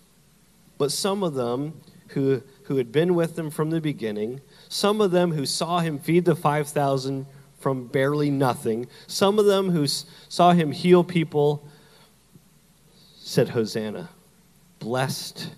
But 0.78 0.92
some 0.92 1.24
of 1.24 1.34
them 1.34 1.74
who, 2.10 2.42
who 2.64 2.78
had 2.78 2.92
been 2.92 3.16
with 3.16 3.36
them 3.36 3.50
from 3.50 3.70
the 3.70 3.82
beginning 3.82 4.42
some 4.70 5.02
of 5.02 5.10
them 5.10 5.34
who 5.34 5.48
saw 5.48 5.80
him 5.80 5.98
feed 5.98 6.26
the 6.26 6.36
5,000 6.36 7.26
from 7.60 7.88
barely 7.88 8.30
nothing. 8.30 8.88
Some 9.08 9.40
of 9.40 9.46
them 9.46 9.70
who 9.70 9.86
saw 9.88 10.52
him 10.54 10.72
heal 10.72 11.04
people 11.04 11.68
said, 13.18 13.50
Hosanna. 13.50 14.10
Blessed. 14.80 15.52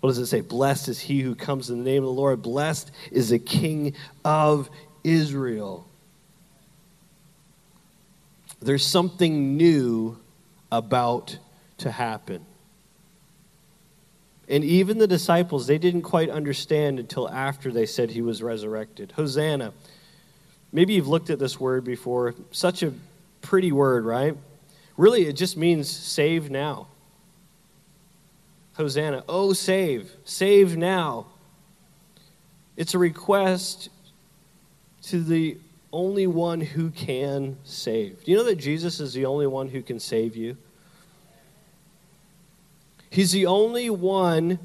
What 0.00 0.10
does 0.10 0.18
it 0.18 0.26
say? 0.26 0.40
Blessed 0.40 0.88
is 0.88 1.00
he 1.00 1.20
who 1.20 1.34
comes 1.34 1.68
in 1.68 1.78
the 1.78 1.84
name 1.84 2.02
of 2.02 2.06
the 2.06 2.12
Lord. 2.12 2.40
Blessed 2.40 2.90
is 3.10 3.28
the 3.30 3.38
King 3.38 3.94
of 4.24 4.70
Israel. 5.04 5.86
There's 8.60 8.86
something 8.86 9.56
new 9.56 10.18
about 10.70 11.38
to 11.78 11.90
happen. 11.90 12.46
And 14.48 14.64
even 14.64 14.98
the 14.98 15.06
disciples, 15.06 15.66
they 15.66 15.78
didn't 15.78 16.02
quite 16.02 16.28
understand 16.28 16.98
until 16.98 17.28
after 17.28 17.70
they 17.70 17.86
said 17.86 18.10
he 18.10 18.22
was 18.22 18.42
resurrected. 18.42 19.12
Hosanna. 19.12 19.72
Maybe 20.72 20.94
you've 20.94 21.08
looked 21.08 21.30
at 21.30 21.38
this 21.38 21.58
word 21.58 21.84
before. 21.84 22.34
Such 22.52 22.82
a 22.82 22.92
pretty 23.42 23.72
word, 23.72 24.04
right? 24.04 24.36
Really, 24.96 25.26
it 25.26 25.32
just 25.34 25.56
means 25.56 25.88
save 25.88 26.50
now. 26.50 26.86
Hosanna. 28.74 29.24
Oh, 29.28 29.52
save. 29.52 30.12
Save 30.24 30.76
now. 30.76 31.26
It's 32.76 32.94
a 32.94 32.98
request 32.98 33.90
to 35.02 35.22
the 35.22 35.58
only 35.92 36.26
one 36.26 36.60
who 36.60 36.90
can 36.90 37.56
save. 37.64 38.24
Do 38.24 38.30
you 38.30 38.36
know 38.38 38.44
that 38.44 38.56
Jesus 38.56 39.00
is 39.00 39.12
the 39.12 39.26
only 39.26 39.46
one 39.46 39.68
who 39.68 39.82
can 39.82 39.98
save 39.98 40.36
you? 40.36 40.56
He's 43.10 43.32
the 43.32 43.46
only 43.46 43.90
one 43.90 44.60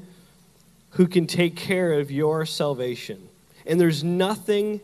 who 0.90 1.08
can 1.08 1.26
take 1.26 1.56
care 1.56 1.94
of 1.94 2.10
your 2.10 2.46
salvation. 2.46 3.28
And 3.66 3.80
there's 3.80 4.04
nothing 4.04 4.80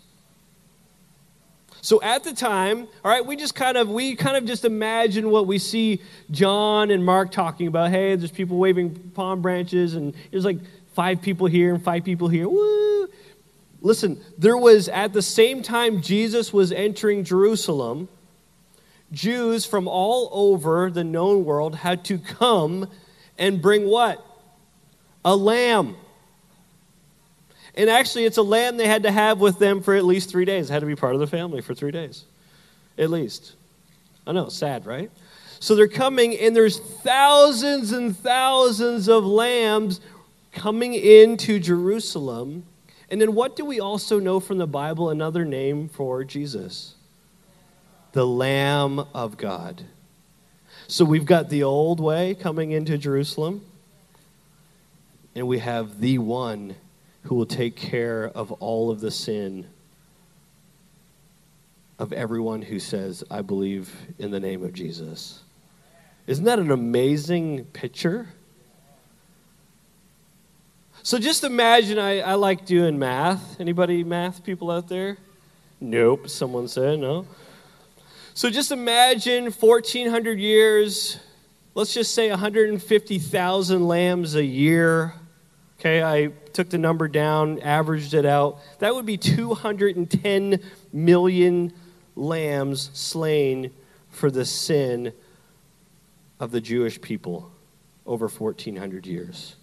So 1.80 2.02
at 2.02 2.24
the 2.24 2.34
time, 2.34 2.88
all 3.04 3.10
right, 3.10 3.24
we 3.24 3.36
just 3.36 3.54
kind 3.54 3.78
of 3.78 3.88
we 3.88 4.16
kind 4.16 4.36
of 4.36 4.44
just 4.44 4.66
imagine 4.66 5.30
what 5.30 5.46
we 5.46 5.58
see 5.58 6.02
John 6.30 6.90
and 6.90 7.02
Mark 7.02 7.30
talking 7.30 7.66
about. 7.66 7.90
Hey, 7.90 8.16
there's 8.16 8.30
people 8.30 8.58
waving 8.58 9.12
palm 9.14 9.40
branches, 9.40 9.94
and 9.94 10.12
there's 10.30 10.44
like 10.44 10.58
five 10.92 11.22
people 11.22 11.46
here 11.46 11.72
and 11.72 11.82
five 11.82 12.04
people 12.04 12.28
here. 12.28 12.50
Woo! 12.50 13.08
Listen, 13.80 14.20
there 14.36 14.58
was 14.58 14.90
at 14.90 15.14
the 15.14 15.22
same 15.22 15.62
time 15.62 16.02
Jesus 16.02 16.52
was 16.52 16.70
entering 16.70 17.24
Jerusalem, 17.24 18.10
Jews 19.12 19.64
from 19.64 19.86
all 19.86 20.28
over 20.32 20.90
the 20.90 21.04
known 21.04 21.44
world 21.44 21.76
had 21.76 22.04
to 22.06 22.18
come 22.18 22.88
and 23.38 23.62
bring 23.62 23.86
what? 23.86 24.24
A 25.24 25.36
lamb. 25.36 25.96
And 27.74 27.90
actually, 27.90 28.24
it's 28.24 28.38
a 28.38 28.42
lamb 28.42 28.78
they 28.78 28.88
had 28.88 29.02
to 29.02 29.10
have 29.10 29.38
with 29.38 29.58
them 29.58 29.82
for 29.82 29.94
at 29.94 30.04
least 30.04 30.30
three 30.30 30.44
days. 30.44 30.70
It 30.70 30.72
had 30.72 30.80
to 30.80 30.86
be 30.86 30.96
part 30.96 31.14
of 31.14 31.20
the 31.20 31.26
family 31.26 31.60
for 31.60 31.74
three 31.74 31.90
days, 31.90 32.24
at 32.96 33.10
least. 33.10 33.54
I 34.26 34.32
know, 34.32 34.48
sad, 34.48 34.86
right? 34.86 35.10
So 35.60 35.76
they're 35.76 35.88
coming, 35.88 36.36
and 36.38 36.56
there's 36.56 36.78
thousands 36.78 37.92
and 37.92 38.16
thousands 38.16 39.08
of 39.08 39.24
lambs 39.24 40.00
coming 40.52 40.94
into 40.94 41.60
Jerusalem. 41.60 42.64
And 43.10 43.20
then 43.20 43.34
what 43.34 43.56
do 43.56 43.64
we 43.64 43.78
also 43.78 44.18
know 44.18 44.40
from 44.40 44.58
the 44.58 44.66
Bible? 44.66 45.10
Another 45.10 45.44
name 45.44 45.88
for 45.88 46.24
Jesus 46.24 46.95
the 48.16 48.26
Lamb 48.26 48.98
of 49.12 49.36
God. 49.36 49.84
So 50.88 51.04
we've 51.04 51.26
got 51.26 51.50
the 51.50 51.64
old 51.64 52.00
way 52.00 52.34
coming 52.34 52.70
into 52.70 52.96
Jerusalem, 52.96 53.60
and 55.34 55.46
we 55.46 55.58
have 55.58 56.00
the 56.00 56.16
one 56.16 56.76
who 57.24 57.34
will 57.34 57.44
take 57.44 57.76
care 57.76 58.24
of 58.34 58.52
all 58.52 58.90
of 58.90 59.02
the 59.02 59.10
sin 59.10 59.66
of 61.98 62.10
everyone 62.14 62.62
who 62.62 62.78
says, 62.78 63.22
I 63.30 63.42
believe 63.42 63.94
in 64.18 64.30
the 64.30 64.40
name 64.40 64.64
of 64.64 64.72
Jesus. 64.72 65.42
Isn't 66.26 66.46
that 66.46 66.58
an 66.58 66.70
amazing 66.70 67.66
picture? 67.74 68.28
So 71.02 71.18
just 71.18 71.44
imagine 71.44 71.98
I, 71.98 72.20
I 72.20 72.32
like 72.32 72.64
doing 72.64 72.98
math. 72.98 73.60
Anybody 73.60 74.04
math 74.04 74.42
people 74.42 74.70
out 74.70 74.88
there? 74.88 75.18
Nope, 75.82 76.30
someone 76.30 76.66
said 76.66 76.98
no. 77.00 77.26
So 78.36 78.48
just 78.48 78.70
imagine 78.70 79.50
1400 79.50 80.38
years, 80.38 81.18
let's 81.74 81.92
just 81.92 82.14
say 82.14 82.30
150,000 82.30 83.88
lambs 83.88 84.36
a 84.36 84.44
year 84.44 85.14
Okay, 85.78 86.02
I 86.02 86.32
took 86.52 86.70
the 86.70 86.78
number 86.78 87.06
down, 87.06 87.60
averaged 87.60 88.14
it 88.14 88.24
out. 88.24 88.58
That 88.78 88.94
would 88.94 89.04
be 89.04 89.18
210 89.18 90.60
million 90.92 91.72
lambs 92.14 92.90
slain 92.94 93.72
for 94.10 94.30
the 94.30 94.46
sin 94.46 95.12
of 96.40 96.50
the 96.50 96.60
Jewish 96.60 97.00
people 97.00 97.50
over 98.06 98.26
1,400 98.26 99.06
years. 99.06 99.56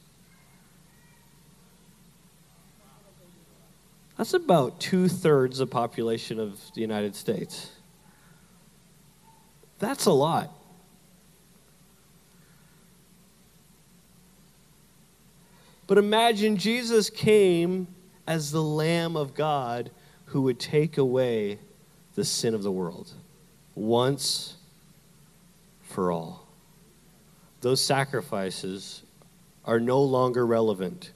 That's 4.17 4.35
about 4.35 4.79
two 4.79 5.07
thirds 5.07 5.57
the 5.57 5.65
population 5.65 6.39
of 6.39 6.59
the 6.75 6.81
United 6.81 7.15
States. 7.15 7.71
That's 9.83 10.05
a 10.05 10.13
lot. 10.13 10.49
But 15.87 15.97
imagine 15.97 16.55
Jesus 16.55 17.09
came 17.09 17.87
as 18.25 18.53
the 18.53 18.63
Lamb 18.63 19.17
of 19.17 19.35
God 19.35 19.91
who 20.27 20.43
would 20.43 20.57
take 20.57 20.97
away 20.97 21.59
the 22.15 22.23
sin 22.23 22.53
of 22.53 22.63
the 22.63 22.71
world 22.71 23.11
once 23.75 24.55
for 25.81 26.13
all. 26.13 26.47
Those 27.59 27.83
sacrifices 27.83 29.03
are 29.65 29.81
no 29.81 30.01
longer 30.01 30.45
relevant. 30.45 31.11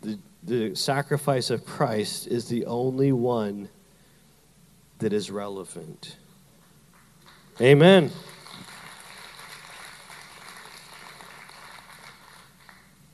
The, 0.00 0.18
the 0.42 0.74
sacrifice 0.74 1.48
of 1.50 1.64
Christ 1.64 2.26
is 2.26 2.48
the 2.48 2.66
only 2.66 3.12
one 3.12 3.68
that 4.98 5.12
is 5.12 5.30
relevant. 5.30 6.16
Amen. 7.60 8.10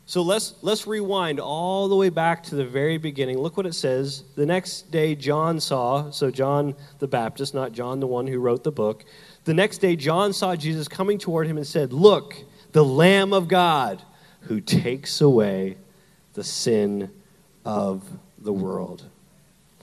So 0.07 0.22
let's 0.22 0.55
let's 0.62 0.87
rewind 0.87 1.38
all 1.38 1.87
the 1.88 1.94
way 1.94 2.09
back 2.09 2.42
to 2.44 2.55
the 2.55 2.64
very 2.64 2.96
beginning. 2.96 3.38
Look 3.38 3.59
what 3.59 3.66
it 3.66 3.74
says. 3.74 4.24
The 4.37 4.46
next 4.46 4.90
day 4.90 5.14
John 5.14 5.61
saw, 5.61 6.11
so 6.11 6.31
John 6.31 6.74
the 6.98 7.07
Baptist, 7.07 7.53
not 7.53 7.72
John 7.72 8.01
the 8.01 8.07
one 8.07 8.27
who 8.27 8.38
wrote 8.38 8.64
the 8.64 8.72
book. 8.72 9.05
The 9.44 9.53
next 9.53 9.79
day 9.79 9.96
John 9.96 10.33
saw 10.33 10.57
Jesus 10.57 10.88
coming 10.88 11.18
toward 11.18 11.46
him 11.46 11.59
and 11.59 11.66
said, 11.66 11.92
"Look, 11.92 12.37
the 12.72 12.85
Lamb 12.85 13.35
of 13.35 13.48
God 13.48 14.03
who 14.42 14.62
takes 14.62 15.20
away 15.20 15.77
the 16.33 16.44
sin 16.44 17.11
of 17.66 18.03
the 18.38 18.53
world." 18.53 19.03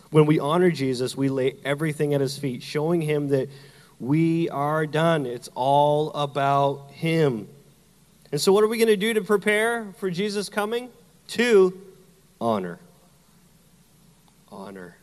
When 0.09 0.25
we 0.25 0.39
honor 0.39 0.71
Jesus, 0.71 1.15
we 1.15 1.29
lay 1.29 1.57
everything 1.63 2.15
at 2.15 2.21
his 2.21 2.37
feet, 2.37 2.63
showing 2.63 3.01
him 3.01 3.27
that 3.27 3.49
we 3.99 4.49
are 4.49 4.85
done. 4.85 5.25
It's 5.25 5.49
all 5.55 6.11
about 6.13 6.91
him. 6.91 7.47
And 8.31 8.41
so, 8.41 8.51
what 8.51 8.63
are 8.63 8.67
we 8.67 8.77
going 8.77 8.87
to 8.87 8.97
do 8.97 9.13
to 9.13 9.21
prepare 9.21 9.93
for 9.97 10.09
Jesus' 10.09 10.49
coming? 10.49 10.89
Two, 11.27 11.79
honor. 12.41 12.79
Honor. 14.51 14.97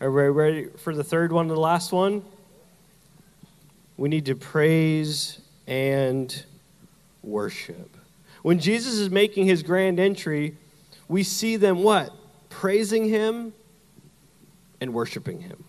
Are 0.00 0.10
we 0.10 0.28
ready 0.28 0.66
for 0.78 0.94
the 0.94 1.04
third 1.04 1.32
one 1.32 1.46
and 1.46 1.50
the 1.50 1.60
last 1.60 1.92
one? 1.92 2.22
We 3.96 4.08
need 4.08 4.26
to 4.26 4.34
praise 4.34 5.38
and 5.66 6.44
worship. 7.22 7.96
When 8.42 8.58
Jesus 8.58 8.94
is 8.94 9.10
making 9.10 9.46
his 9.46 9.62
grand 9.62 10.00
entry, 10.00 10.56
we 11.08 11.22
see 11.22 11.56
them 11.56 11.82
what? 11.82 12.10
Praising 12.48 13.08
him 13.08 13.52
and 14.80 14.94
worshiping 14.94 15.42
him. 15.42 15.64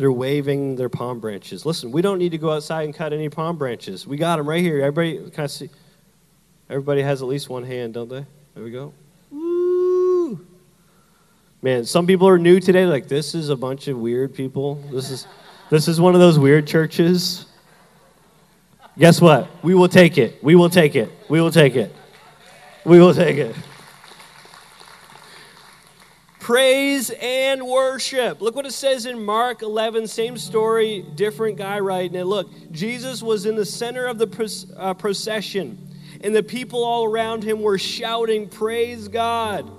They're 0.00 0.10
waving 0.10 0.76
their 0.76 0.88
palm 0.88 1.20
branches. 1.20 1.66
Listen, 1.66 1.92
we 1.92 2.00
don't 2.00 2.18
need 2.18 2.30
to 2.30 2.38
go 2.38 2.52
outside 2.52 2.84
and 2.84 2.94
cut 2.94 3.12
any 3.12 3.28
palm 3.28 3.58
branches. 3.58 4.06
We 4.06 4.16
got 4.16 4.38
them 4.38 4.48
right 4.48 4.62
here. 4.62 4.80
Everybody, 4.80 5.30
can 5.30 5.44
I 5.44 5.46
see? 5.46 5.68
Everybody 6.70 7.02
has 7.02 7.20
at 7.20 7.28
least 7.28 7.50
one 7.50 7.64
hand, 7.64 7.92
don't 7.92 8.08
they? 8.08 8.24
There 8.54 8.64
we 8.64 8.70
go. 8.70 8.94
Woo! 9.30 10.40
Man, 11.60 11.84
some 11.84 12.06
people 12.06 12.26
are 12.28 12.38
new 12.38 12.60
today. 12.60 12.86
Like 12.86 13.08
this 13.08 13.34
is 13.34 13.50
a 13.50 13.56
bunch 13.56 13.88
of 13.88 13.98
weird 13.98 14.34
people. 14.34 14.76
This 14.90 15.10
is, 15.10 15.26
this 15.68 15.86
is 15.86 16.00
one 16.00 16.14
of 16.14 16.20
those 16.22 16.38
weird 16.38 16.66
churches. 16.66 17.44
Guess 18.96 19.20
what? 19.20 19.50
We 19.62 19.74
will 19.74 19.90
take 19.90 20.16
it. 20.16 20.42
We 20.42 20.54
will 20.54 20.70
take 20.70 20.96
it. 20.96 21.10
We 21.28 21.42
will 21.42 21.50
take 21.50 21.76
it. 21.76 21.94
We 22.86 23.00
will 23.00 23.12
take 23.12 23.36
it 23.36 23.54
praise 26.50 27.10
and 27.22 27.64
worship. 27.64 28.40
Look 28.40 28.56
what 28.56 28.66
it 28.66 28.72
says 28.72 29.06
in 29.06 29.24
Mark 29.24 29.62
11, 29.62 30.08
same 30.08 30.36
story, 30.36 31.06
different 31.14 31.56
guy 31.56 31.78
writing 31.78 32.16
it. 32.16 32.24
Look, 32.24 32.48
Jesus 32.72 33.22
was 33.22 33.46
in 33.46 33.54
the 33.54 33.64
center 33.64 34.06
of 34.06 34.18
the 34.18 34.66
uh, 34.76 34.94
procession, 34.94 35.78
and 36.24 36.34
the 36.34 36.42
people 36.42 36.82
all 36.82 37.04
around 37.04 37.44
him 37.44 37.62
were 37.62 37.78
shouting, 37.78 38.48
Praise 38.48 39.06
God. 39.06 39.70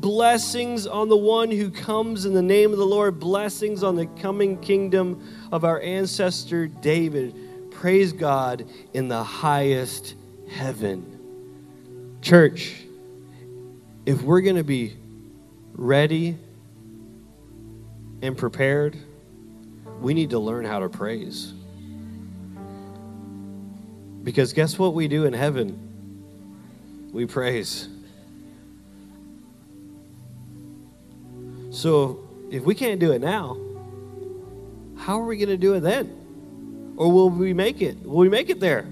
Blessings 0.00 0.86
on 0.86 1.10
the 1.10 1.16
one 1.16 1.50
who 1.50 1.70
comes 1.70 2.24
in 2.24 2.32
the 2.32 2.40
name 2.40 2.72
of 2.72 2.78
the 2.78 2.86
Lord, 2.86 3.20
blessings 3.20 3.82
on 3.82 3.94
the 3.94 4.06
coming 4.06 4.58
kingdom 4.62 5.22
of 5.52 5.62
our 5.62 5.78
ancestor 5.82 6.68
David. 6.68 7.70
Praise 7.70 8.14
God 8.14 8.66
in 8.94 9.08
the 9.08 9.22
highest 9.22 10.14
heaven. 10.50 12.16
Church, 12.22 12.76
if 14.06 14.22
we're 14.22 14.40
going 14.40 14.56
to 14.56 14.64
be 14.64 14.96
ready 15.74 16.36
and 18.22 18.36
prepared, 18.36 18.96
we 20.00 20.14
need 20.14 20.30
to 20.30 20.38
learn 20.38 20.64
how 20.64 20.80
to 20.80 20.88
praise. 20.88 21.52
Because 24.22 24.52
guess 24.52 24.78
what 24.78 24.94
we 24.94 25.08
do 25.08 25.24
in 25.24 25.32
heaven? 25.32 27.10
We 27.12 27.26
praise. 27.26 27.88
So 31.70 32.28
if 32.50 32.62
we 32.64 32.74
can't 32.74 33.00
do 33.00 33.12
it 33.12 33.20
now, 33.20 33.56
how 34.96 35.20
are 35.20 35.24
we 35.24 35.36
going 35.36 35.48
to 35.48 35.56
do 35.56 35.74
it 35.74 35.80
then? 35.80 36.94
Or 36.96 37.10
will 37.10 37.30
we 37.30 37.52
make 37.52 37.82
it? 37.82 38.02
Will 38.04 38.18
we 38.18 38.28
make 38.28 38.50
it 38.50 38.60
there? 38.60 38.86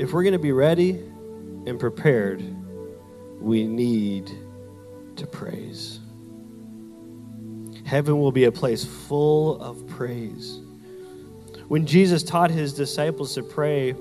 If 0.00 0.12
we're 0.12 0.24
going 0.24 0.32
to 0.32 0.38
be 0.38 0.52
ready 0.52 0.98
and 1.66 1.78
prepared, 1.78 2.42
we 3.42 3.66
need 3.66 4.30
to 5.16 5.26
praise. 5.26 6.00
Heaven 7.84 8.18
will 8.20 8.32
be 8.32 8.44
a 8.44 8.52
place 8.52 8.84
full 8.84 9.60
of 9.60 9.86
praise. 9.86 10.60
When 11.68 11.86
Jesus 11.86 12.22
taught 12.22 12.50
his 12.50 12.72
disciples 12.72 13.34
to 13.34 13.42
pray, 13.42 13.92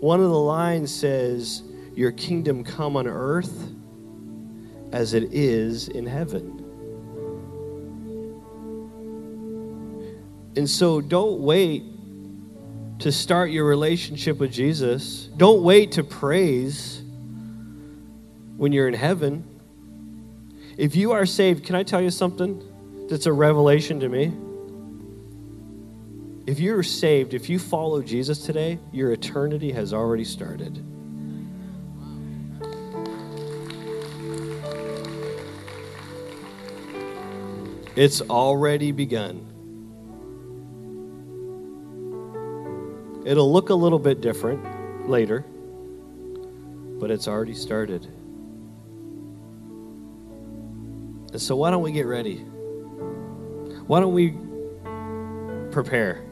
one 0.00 0.20
of 0.20 0.30
the 0.30 0.38
lines 0.38 0.94
says, 0.94 1.62
Your 1.94 2.12
kingdom 2.12 2.64
come 2.64 2.96
on 2.96 3.06
earth 3.06 3.72
as 4.92 5.14
it 5.14 5.32
is 5.32 5.88
in 5.88 6.06
heaven. 6.06 6.62
And 10.56 10.68
so 10.68 11.00
don't 11.00 11.40
wait 11.40 11.84
to 13.00 13.12
start 13.12 13.50
your 13.50 13.66
relationship 13.66 14.38
with 14.38 14.50
Jesus. 14.50 15.28
Don't 15.36 15.62
wait 15.62 15.92
to 15.92 16.02
praise 16.04 17.02
when 18.56 18.72
you're 18.72 18.88
in 18.88 18.94
heaven. 18.94 19.44
If 20.76 20.96
you 20.96 21.12
are 21.12 21.26
saved, 21.26 21.64
can 21.64 21.74
I 21.74 21.82
tell 21.82 22.00
you 22.00 22.10
something 22.10 22.62
that's 23.08 23.26
a 23.26 23.32
revelation 23.32 24.00
to 24.00 24.08
me? 24.08 24.32
If 26.46 26.60
you're 26.60 26.82
saved, 26.82 27.34
if 27.34 27.48
you 27.48 27.58
follow 27.58 28.02
Jesus 28.02 28.38
today, 28.38 28.78
your 28.92 29.12
eternity 29.12 29.72
has 29.72 29.92
already 29.92 30.24
started. 30.24 30.82
It's 37.96 38.20
already 38.20 38.92
begun. 38.92 39.54
It'll 43.24 43.52
look 43.52 43.70
a 43.70 43.74
little 43.74 43.98
bit 43.98 44.20
different 44.20 45.08
later, 45.08 45.44
but 47.00 47.10
it's 47.10 47.26
already 47.26 47.54
started. 47.54 48.06
And 51.36 51.42
so, 51.42 51.54
why 51.54 51.70
don't 51.70 51.82
we 51.82 51.92
get 51.92 52.06
ready? 52.06 52.38
Why 53.86 54.00
don't 54.00 54.14
we 54.14 54.38
prepare? 55.70 56.24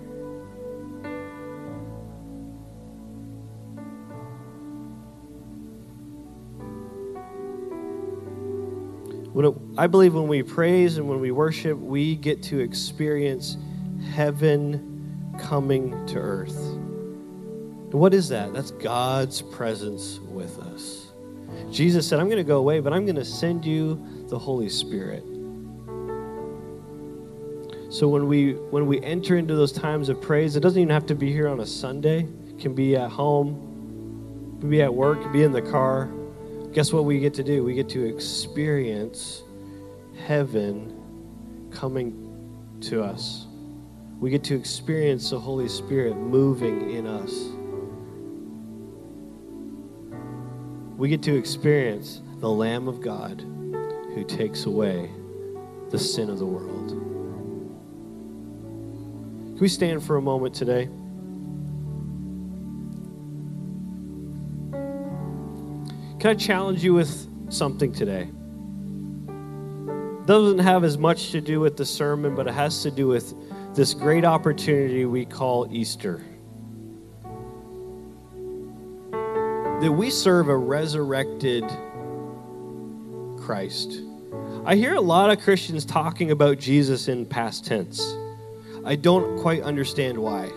I 9.77 9.89
believe 9.89 10.15
when 10.15 10.27
we 10.27 10.43
praise 10.43 10.97
and 10.97 11.07
when 11.07 11.21
we 11.21 11.33
worship, 11.33 11.77
we 11.77 12.17
get 12.17 12.43
to 12.45 12.61
experience 12.61 13.59
heaven 14.15 15.35
coming 15.39 16.07
to 16.07 16.19
earth. 16.19 16.57
And 16.57 17.93
what 17.93 18.15
is 18.15 18.31
that? 18.31 18.55
That's 18.55 18.71
God's 18.71 19.43
presence 19.43 20.19
with 20.21 20.59
us. 20.61 21.13
Jesus 21.71 22.09
said, 22.09 22.21
I'm 22.21 22.27
going 22.27 22.39
to 22.39 22.45
go 22.45 22.59
away, 22.59 22.81
but 22.81 22.93
I'm 22.93 23.05
going 23.05 23.17
to 23.17 23.25
send 23.25 23.67
you 23.67 24.24
the 24.35 24.39
Holy 24.41 24.69
Spirit. 24.69 25.23
So 27.89 28.09
when 28.09 28.27
we 28.27 28.55
when 28.55 28.89
we 28.89 29.01
enter 29.01 29.37
into 29.37 29.55
those 29.55 29.71
times 29.71 30.09
of 30.09 30.21
praise, 30.21 30.57
it 30.57 30.61
doesn't 30.61 30.83
even 30.83 30.93
have 30.93 31.07
to 31.07 31.15
be 31.15 31.31
here 31.31 31.47
on 31.47 31.61
a 31.61 31.67
Sunday. 31.67 32.27
It 32.49 32.59
can 32.59 32.75
be 32.75 32.97
at 32.97 33.11
home, 33.11 34.59
be 34.69 34.83
at 34.83 34.93
work, 34.93 35.33
be 35.33 35.45
in 35.45 35.53
the 35.53 35.63
car. 35.63 36.11
Guess 36.73 36.93
what 36.93 37.05
we 37.05 37.21
get 37.21 37.33
to 37.35 37.45
do? 37.45 37.63
We 37.63 37.75
get 37.75 37.89
to 37.91 38.05
experience 38.05 39.45
heaven 40.27 41.71
coming 41.71 42.81
to 42.81 43.05
us. 43.05 43.47
We 44.19 44.31
get 44.31 44.43
to 44.45 44.57
experience 44.57 45.31
the 45.31 45.39
Holy 45.39 45.69
Spirit 45.69 46.17
moving 46.17 46.91
in 46.91 47.07
us. 47.07 47.33
We 50.99 51.09
get 51.09 51.23
to 51.23 51.37
experience 51.37 52.21
the 52.41 52.51
Lamb 52.51 52.89
of 52.89 53.01
God 53.01 53.54
who 54.15 54.25
takes 54.25 54.67
away 54.67 55.11
the 55.91 55.99
sin 55.99 56.31
of 56.31 56.39
the 56.39 56.47
world. 56.47 56.89
Can 59.55 59.59
we 59.59 59.69
stand 59.69 60.03
for 60.03 60.17
a 60.17 60.23
moment 60.23 60.55
today? 60.55 60.89
Can 66.21 66.31
I 66.31 66.35
challenge 66.35 66.83
you 66.83 66.95
with 66.95 67.29
something 67.53 67.93
today? 67.93 68.29
Doesn't 70.27 70.61
have 70.61 70.85
as 70.85 70.97
much 70.97 71.33
to 71.33 71.41
do 71.41 71.61
with 71.61 71.77
the 71.77 71.85
sermon, 71.85 72.35
but 72.35 72.47
it 72.47 72.55
has 72.55 72.83
to 72.83 72.91
do 72.91 73.09
with 73.09 73.35
this 73.75 73.93
great 73.93 74.25
opportunity 74.25 75.05
we 75.05 75.27
call 75.27 75.69
Easter. 75.71 76.25
That 79.81 79.93
we 79.93 80.09
serve 80.09 80.49
a 80.49 80.57
resurrected 80.57 81.65
Christ. 83.45 84.01
I 84.65 84.77
hear 84.77 84.95
a 84.95 85.01
lot 85.01 85.31
of 85.31 85.41
Christians 85.41 85.85
talking 85.85 86.31
about 86.31 86.59
Jesus 86.59 87.09
in 87.09 87.27
past 87.27 87.67
tense. 87.67 88.17
I 88.85 88.97
don't 88.97 89.39
quite 89.41 89.63
understand 89.63 90.19
why. 90.19 90.51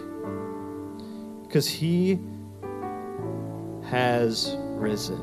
because 1.47 1.67
he 1.67 2.19
has 3.89 4.55
risen. 4.75 5.19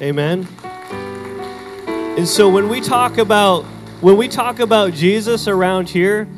Amen. 0.00 0.46
And 2.18 2.26
so 2.28 2.48
when 2.48 2.68
we 2.68 2.80
talk 2.80 3.18
about 3.18 3.64
when 4.00 4.16
we 4.16 4.28
talk 4.28 4.58
about 4.58 4.92
Jesus 4.92 5.48
around 5.48 5.88
here, 5.88 6.28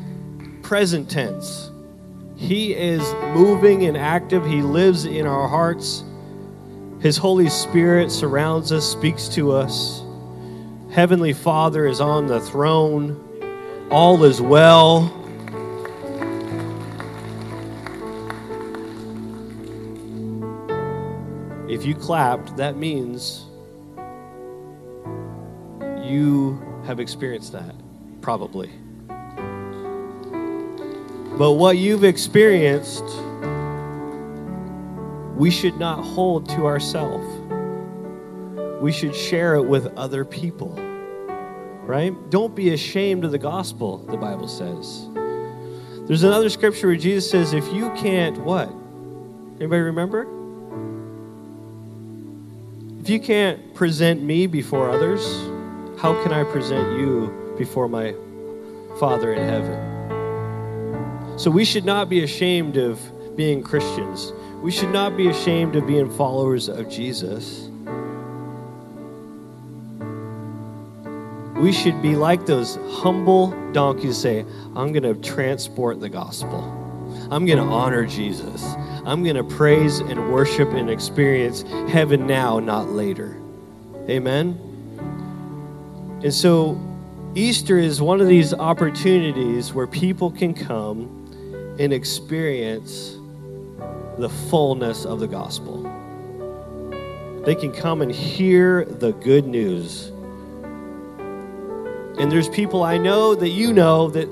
present 0.61 1.09
tense. 1.09 1.69
He 2.35 2.73
is 2.73 3.01
moving 3.35 3.85
and 3.85 3.97
active. 3.97 4.45
He 4.45 4.61
lives 4.61 5.05
in 5.05 5.25
our 5.25 5.47
hearts. 5.47 6.03
His 6.99 7.15
Holy 7.17 7.49
Spirit 7.49 8.11
surrounds 8.11 8.71
us, 8.71 8.91
speaks 8.91 9.27
to 9.29 9.51
us. 9.51 10.01
Heavenly 10.91 11.33
Father 11.33 11.85
is 11.85 12.01
on 12.01 12.25
the 12.25 12.39
throne. 12.39 13.23
All 13.91 14.23
is 14.23 14.41
well. 14.41 15.13
If 21.69 21.85
you 21.85 21.93
clapped, 21.93 22.57
that 22.57 22.77
means 22.77 23.45
you 26.01 26.59
have 26.85 26.99
experienced 26.99 27.51
that, 27.51 27.75
probably. 28.21 28.71
But 31.37 31.51
what 31.51 31.77
you've 31.77 32.03
experienced, 32.03 33.03
we 35.37 35.51
should 35.51 35.77
not 35.77 36.03
hold 36.03 36.49
to 36.49 36.65
ourselves. 36.65 37.27
We 38.81 38.91
should 38.91 39.15
share 39.15 39.55
it 39.55 39.63
with 39.63 39.95
other 39.95 40.25
people. 40.25 40.69
Right? 41.83 42.11
Don't 42.31 42.55
be 42.55 42.73
ashamed 42.73 43.23
of 43.23 43.31
the 43.31 43.37
gospel, 43.37 43.99
the 43.99 44.17
Bible 44.17 44.47
says. 44.47 45.07
There's 46.07 46.23
another 46.23 46.49
scripture 46.49 46.87
where 46.87 46.95
Jesus 46.95 47.29
says, 47.29 47.53
if 47.53 47.71
you 47.71 47.91
can't, 47.91 48.39
what? 48.39 48.69
Anybody 49.59 49.81
remember? 49.81 50.23
If 52.99 53.09
you 53.09 53.19
can't 53.19 53.75
present 53.75 54.23
me 54.23 54.47
before 54.47 54.89
others, 54.89 55.23
how 55.99 56.21
can 56.23 56.33
I 56.33 56.43
present 56.45 56.99
you 56.99 57.53
before 57.57 57.87
my 57.87 58.15
Father 58.99 59.33
in 59.33 59.47
heaven? 59.47 61.37
So 61.37 61.51
we 61.51 61.63
should 61.63 61.85
not 61.85 62.09
be 62.09 62.23
ashamed 62.23 62.77
of 62.77 62.99
being 63.37 63.61
Christians. 63.61 64.33
We 64.61 64.71
should 64.71 64.89
not 64.89 65.15
be 65.15 65.27
ashamed 65.27 65.75
of 65.75 65.85
being 65.85 66.09
followers 66.09 66.67
of 66.67 66.89
Jesus. 66.89 67.69
We 71.55 71.71
should 71.71 72.01
be 72.01 72.15
like 72.15 72.45
those 72.45 72.77
humble 72.89 73.51
donkeys 73.71 74.17
say, 74.17 74.45
I'm 74.75 74.91
going 74.91 75.03
to 75.03 75.15
transport 75.15 75.99
the 75.99 76.09
gospel. 76.09 76.73
I'm 77.31 77.45
going 77.45 77.57
to 77.57 77.63
honor 77.63 78.05
Jesus. 78.05 78.63
I'm 79.05 79.23
going 79.23 79.35
to 79.35 79.43
praise 79.43 79.99
and 79.99 80.31
worship 80.31 80.69
and 80.69 80.89
experience 80.89 81.63
heaven 81.89 82.27
now, 82.27 82.59
not 82.59 82.89
later. 82.89 83.37
Amen. 84.09 84.59
And 86.23 86.33
so, 86.33 86.79
Easter 87.35 87.77
is 87.77 88.01
one 88.01 88.21
of 88.21 88.27
these 88.27 88.53
opportunities 88.53 89.73
where 89.73 89.87
people 89.87 90.31
can 90.31 90.53
come 90.53 91.75
and 91.79 91.93
experience 91.93 93.17
the 94.17 94.29
fullness 94.29 95.05
of 95.05 95.19
the 95.19 95.27
gospel. 95.27 95.83
They 97.45 97.55
can 97.55 97.71
come 97.71 98.01
and 98.01 98.11
hear 98.11 98.83
the 98.83 99.13
good 99.13 99.47
news. 99.47 100.07
And 102.19 102.31
there's 102.31 102.49
people 102.49 102.83
I 102.83 102.97
know 102.97 103.35
that 103.35 103.49
you 103.49 103.71
know 103.73 104.09
that, 104.09 104.27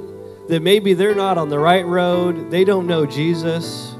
that 0.49 0.61
maybe 0.61 0.93
they're 0.93 1.15
not 1.15 1.37
on 1.37 1.49
the 1.49 1.59
right 1.59 1.85
road, 1.85 2.51
they 2.51 2.63
don't 2.63 2.87
know 2.87 3.05
Jesus, 3.05 3.93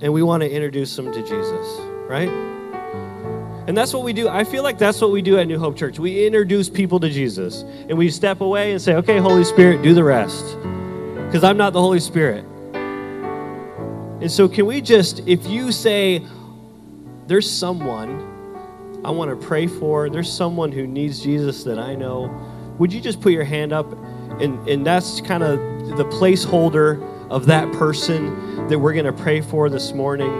and 0.00 0.12
we 0.12 0.22
want 0.22 0.42
to 0.42 0.50
introduce 0.50 0.94
them 0.96 1.12
to 1.12 1.22
Jesus, 1.22 1.80
right? 2.08 2.28
And 3.66 3.76
that's 3.76 3.94
what 3.94 4.02
we 4.02 4.12
do. 4.12 4.28
I 4.28 4.42
feel 4.42 4.64
like 4.64 4.78
that's 4.78 5.00
what 5.00 5.12
we 5.12 5.22
do 5.22 5.38
at 5.38 5.46
New 5.46 5.58
Hope 5.58 5.76
Church. 5.76 5.98
We 5.98 6.26
introduce 6.26 6.68
people 6.68 6.98
to 7.00 7.08
Jesus 7.08 7.62
and 7.62 7.96
we 7.96 8.10
step 8.10 8.40
away 8.40 8.72
and 8.72 8.82
say, 8.82 8.94
okay, 8.96 9.18
Holy 9.18 9.44
Spirit, 9.44 9.82
do 9.82 9.94
the 9.94 10.02
rest. 10.02 10.56
Because 11.26 11.44
I'm 11.44 11.56
not 11.56 11.72
the 11.72 11.80
Holy 11.80 12.00
Spirit. 12.00 12.44
And 14.20 14.30
so, 14.30 14.48
can 14.48 14.66
we 14.66 14.80
just, 14.80 15.20
if 15.26 15.46
you 15.46 15.72
say, 15.72 16.24
there's 17.26 17.50
someone 17.50 18.28
I 19.02 19.10
want 19.10 19.30
to 19.30 19.46
pray 19.46 19.66
for, 19.66 20.10
there's 20.10 20.30
someone 20.30 20.72
who 20.72 20.86
needs 20.86 21.22
Jesus 21.22 21.64
that 21.64 21.78
I 21.78 21.94
know, 21.94 22.28
would 22.78 22.92
you 22.92 23.00
just 23.00 23.20
put 23.20 23.32
your 23.32 23.44
hand 23.44 23.72
up? 23.72 23.90
And, 24.40 24.68
and 24.68 24.84
that's 24.84 25.20
kind 25.22 25.42
of 25.42 25.58
the 25.96 26.04
placeholder 26.04 27.02
of 27.30 27.46
that 27.46 27.72
person 27.72 28.68
that 28.68 28.78
we're 28.78 28.92
going 28.92 29.06
to 29.06 29.12
pray 29.12 29.40
for 29.40 29.70
this 29.70 29.92
morning. 29.92 30.30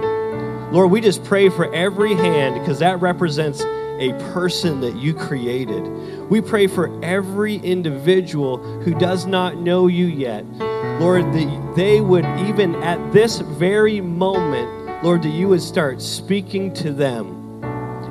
Lord, 0.72 0.90
we 0.90 1.00
just 1.00 1.24
pray 1.24 1.48
for 1.48 1.72
every 1.74 2.14
hand 2.14 2.60
because 2.60 2.80
that 2.80 3.00
represents 3.00 3.62
a 4.00 4.12
person 4.32 4.80
that 4.80 4.96
you 4.96 5.14
created. 5.14 5.82
We 6.30 6.40
pray 6.40 6.66
for 6.66 7.02
every 7.04 7.56
individual 7.56 8.58
who 8.82 8.94
does 8.94 9.26
not 9.26 9.58
know 9.58 9.86
you 9.86 10.06
yet. 10.06 10.44
Lord, 11.00 11.24
that 11.32 11.74
they 11.76 12.00
would, 12.00 12.24
even 12.48 12.74
at 12.76 13.12
this 13.12 13.38
very 13.38 14.00
moment, 14.00 15.04
Lord, 15.04 15.22
that 15.22 15.30
you 15.30 15.48
would 15.48 15.62
start 15.62 16.02
speaking 16.02 16.72
to 16.74 16.92
them 16.92 17.36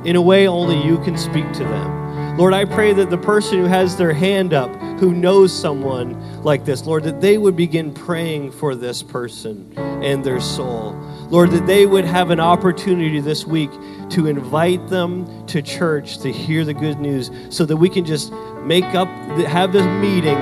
in 0.06 0.16
a 0.16 0.22
way 0.22 0.48
only 0.48 0.82
you 0.82 0.98
can 1.00 1.18
speak 1.18 1.52
to 1.54 1.64
them. 1.64 2.38
Lord, 2.38 2.54
I 2.54 2.66
pray 2.66 2.94
that 2.94 3.10
the 3.10 3.18
person 3.18 3.60
who 3.60 3.66
has 3.66 3.98
their 3.98 4.14
hand 4.14 4.54
up, 4.54 4.72
who 5.00 5.14
knows 5.14 5.58
someone 5.58 6.44
like 6.44 6.66
this, 6.66 6.86
Lord, 6.86 7.04
that 7.06 7.22
they 7.22 7.38
would 7.38 7.56
begin 7.56 7.94
praying 7.94 8.52
for 8.52 8.76
this 8.76 9.02
person 9.02 9.74
and 9.78 10.24
their 10.24 10.42
soul. 10.42 10.94
Lord, 11.30 11.52
that 11.52 11.66
they 11.68 11.86
would 11.86 12.06
have 12.06 12.32
an 12.32 12.40
opportunity 12.40 13.20
this 13.20 13.46
week 13.46 13.72
to 14.10 14.28
invite 14.28 14.88
them 14.90 15.46
to 15.48 15.62
church 15.62 16.20
to 16.20 16.32
hear 16.32 16.66
the 16.66 16.74
good 16.74 17.00
news 17.00 17.32
so 17.50 17.66
that 17.66 17.78
we 17.78 17.88
can 17.88 18.04
just 18.04 18.32
make 18.64 18.84
up, 18.96 19.08
have 19.48 19.72
this 19.72 19.86
meeting 19.86 20.38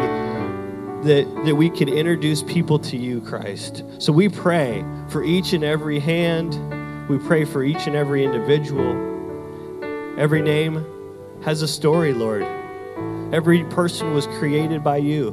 that, 1.04 1.44
that 1.46 1.56
we 1.56 1.70
can 1.70 1.88
introduce 1.88 2.42
people 2.42 2.80
to 2.80 2.98
you, 2.98 3.22
Christ. 3.22 3.84
So 4.00 4.12
we 4.12 4.28
pray 4.28 4.84
for 5.10 5.24
each 5.24 5.54
and 5.54 5.64
every 5.64 6.00
hand. 6.00 7.08
We 7.10 7.20
pray 7.20 7.46
for 7.46 7.64
each 7.64 7.86
and 7.86 7.96
every 7.96 8.24
individual. 8.24 9.06
Every 10.18 10.42
name 10.42 10.86
has 11.44 11.62
a 11.62 11.68
story, 11.68 12.14
Lord. 12.14 12.46
Every 13.34 13.66
person 13.66 14.14
was 14.14 14.26
created 14.28 14.84
by 14.84 14.98
you. 14.98 15.30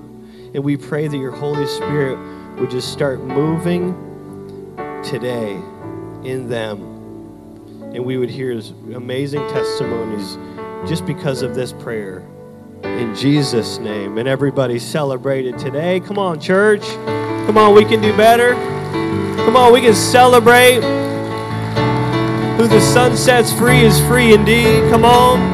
And 0.55 0.65
we 0.65 0.77
pray 0.77 1.07
that 1.07 1.17
your 1.17 1.31
Holy 1.31 1.67
Spirit 1.67 2.19
would 2.59 2.71
just 2.71 2.93
start 2.93 3.21
moving 3.21 3.95
today 5.05 5.53
in 6.25 6.49
them. 6.49 6.83
And 7.95 8.05
we 8.05 8.17
would 8.17 8.31
hear 8.31 8.61
amazing 8.95 9.47
testimonies 9.49 10.37
just 10.89 11.07
because 11.07 11.43
of 11.43 11.55
this 11.55 11.73
prayer. 11.73 12.27
In 12.83 13.15
Jesus' 13.15 13.79
name. 13.79 14.19
And 14.19 14.29
everybody 14.29 14.79
celebrated 14.81 15.59
today. 15.59 16.01
Come 16.01 16.19
on, 16.19 16.41
church. 16.41 16.83
Come 17.47 17.57
on, 17.57 17.75
we 17.75 17.85
can 17.85 18.01
do 18.01 18.17
better. 18.17 18.55
Come 19.45 19.57
on, 19.57 19.73
we 19.73 19.81
can 19.81 19.95
celebrate. 19.95 20.81
Who 22.57 22.67
the 22.67 22.81
Son 22.81 23.17
sets 23.17 23.53
free 23.53 23.85
is 23.85 24.01
free 24.07 24.35
indeed. 24.35 24.91
Come 24.91 25.05
on. 25.05 25.54